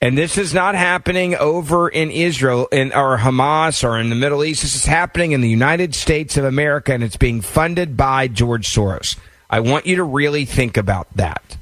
And 0.00 0.16
this 0.16 0.36
is 0.36 0.52
not 0.52 0.74
happening 0.74 1.34
over 1.34 1.88
in 1.88 2.10
Israel 2.10 2.68
in 2.70 2.92
or 2.92 3.18
Hamas 3.18 3.82
or 3.82 3.98
in 3.98 4.10
the 4.10 4.14
Middle 4.14 4.44
East. 4.44 4.62
This 4.62 4.76
is 4.76 4.84
happening 4.84 5.32
in 5.32 5.40
the 5.40 5.48
United 5.48 5.94
States 5.94 6.36
of 6.36 6.44
America 6.44 6.92
and 6.92 7.02
it's 7.02 7.16
being 7.16 7.40
funded 7.40 7.96
by 7.96 8.28
George 8.28 8.68
Soros. 8.68 9.16
I 9.48 9.60
want 9.60 9.86
you 9.86 9.96
to 9.96 10.04
really 10.04 10.44
think 10.44 10.76
about 10.76 11.08
that. 11.16 11.56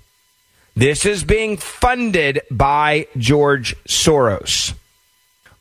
This 0.76 1.06
is 1.06 1.22
being 1.22 1.56
funded 1.56 2.40
by 2.50 3.06
George 3.16 3.76
Soros. 3.84 4.74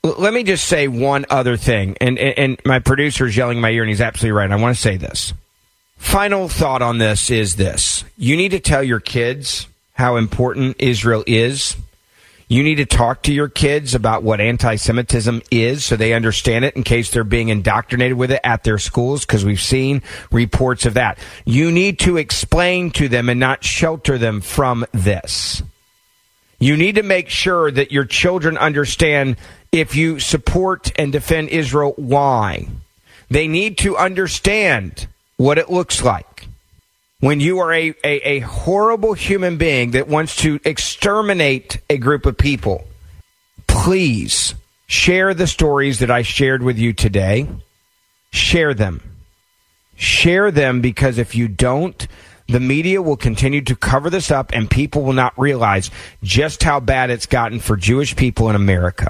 L- 0.03 0.15
let 0.17 0.33
me 0.33 0.43
just 0.43 0.65
say 0.65 0.87
one 0.87 1.25
other 1.29 1.55
thing, 1.55 1.95
and, 2.01 2.17
and, 2.17 2.37
and 2.37 2.61
my 2.65 2.79
producer 2.79 3.27
is 3.27 3.37
yelling 3.37 3.57
in 3.57 3.61
my 3.61 3.69
ear, 3.69 3.83
and 3.83 3.89
he's 3.89 4.01
absolutely 4.01 4.31
right. 4.31 4.51
I 4.51 4.55
want 4.55 4.75
to 4.75 4.81
say 4.81 4.97
this. 4.97 5.33
Final 5.97 6.49
thought 6.49 6.81
on 6.81 6.97
this 6.97 7.29
is 7.29 7.55
this 7.55 8.03
you 8.17 8.35
need 8.35 8.49
to 8.49 8.59
tell 8.59 8.83
your 8.83 8.99
kids 8.99 9.67
how 9.93 10.15
important 10.15 10.77
Israel 10.79 11.23
is. 11.27 11.77
You 12.47 12.61
need 12.63 12.75
to 12.75 12.85
talk 12.85 13.23
to 13.23 13.33
your 13.33 13.47
kids 13.47 13.95
about 13.95 14.23
what 14.23 14.41
anti 14.41 14.75
Semitism 14.75 15.41
is 15.49 15.85
so 15.85 15.95
they 15.95 16.13
understand 16.13 16.65
it 16.65 16.75
in 16.75 16.83
case 16.83 17.09
they're 17.09 17.23
being 17.23 17.49
indoctrinated 17.49 18.17
with 18.17 18.31
it 18.31 18.41
at 18.43 18.63
their 18.63 18.77
schools, 18.77 19.25
because 19.25 19.45
we've 19.45 19.61
seen 19.61 20.01
reports 20.31 20.85
of 20.85 20.95
that. 20.95 21.17
You 21.45 21.71
need 21.71 21.99
to 21.99 22.17
explain 22.17 22.91
to 22.91 23.07
them 23.07 23.29
and 23.29 23.39
not 23.39 23.63
shelter 23.63 24.17
them 24.17 24.41
from 24.41 24.85
this. 24.91 25.63
You 26.59 26.77
need 26.77 26.95
to 26.95 27.03
make 27.03 27.29
sure 27.29 27.71
that 27.71 27.91
your 27.91 28.05
children 28.05 28.57
understand 28.57 29.37
if 29.71 29.95
you 29.95 30.19
support 30.19 30.91
and 30.97 31.11
defend 31.11 31.49
Israel, 31.49 31.93
why. 31.97 32.67
They 33.29 33.47
need 33.47 33.79
to 33.79 33.97
understand 33.97 35.07
what 35.37 35.57
it 35.57 35.69
looks 35.69 36.03
like 36.03 36.32
when 37.23 37.39
you 37.39 37.59
are 37.59 37.71
a, 37.71 37.95
a, 38.03 38.35
a, 38.35 38.39
horrible 38.39 39.13
human 39.13 39.55
being 39.55 39.91
that 39.91 40.09
wants 40.09 40.35
to 40.35 40.59
exterminate 40.65 41.77
a 41.89 41.97
group 41.97 42.25
of 42.25 42.37
people, 42.37 42.83
please 43.65 44.53
share 44.87 45.33
the 45.33 45.47
stories 45.47 45.99
that 45.99 46.11
I 46.11 46.23
shared 46.23 46.61
with 46.61 46.77
you 46.77 46.91
today. 46.91 47.47
Share 48.33 48.73
them. 48.73 49.01
Share 49.95 50.51
them 50.51 50.81
because 50.81 51.17
if 51.17 51.33
you 51.33 51.47
don't, 51.47 52.05
the 52.49 52.59
media 52.59 53.01
will 53.01 53.15
continue 53.15 53.61
to 53.61 53.75
cover 53.77 54.09
this 54.09 54.29
up 54.29 54.51
and 54.51 54.69
people 54.69 55.03
will 55.03 55.13
not 55.13 55.31
realize 55.39 55.91
just 56.23 56.61
how 56.61 56.81
bad 56.81 57.09
it's 57.09 57.25
gotten 57.25 57.61
for 57.61 57.77
Jewish 57.77 58.17
people 58.17 58.49
in 58.49 58.57
America. 58.57 59.09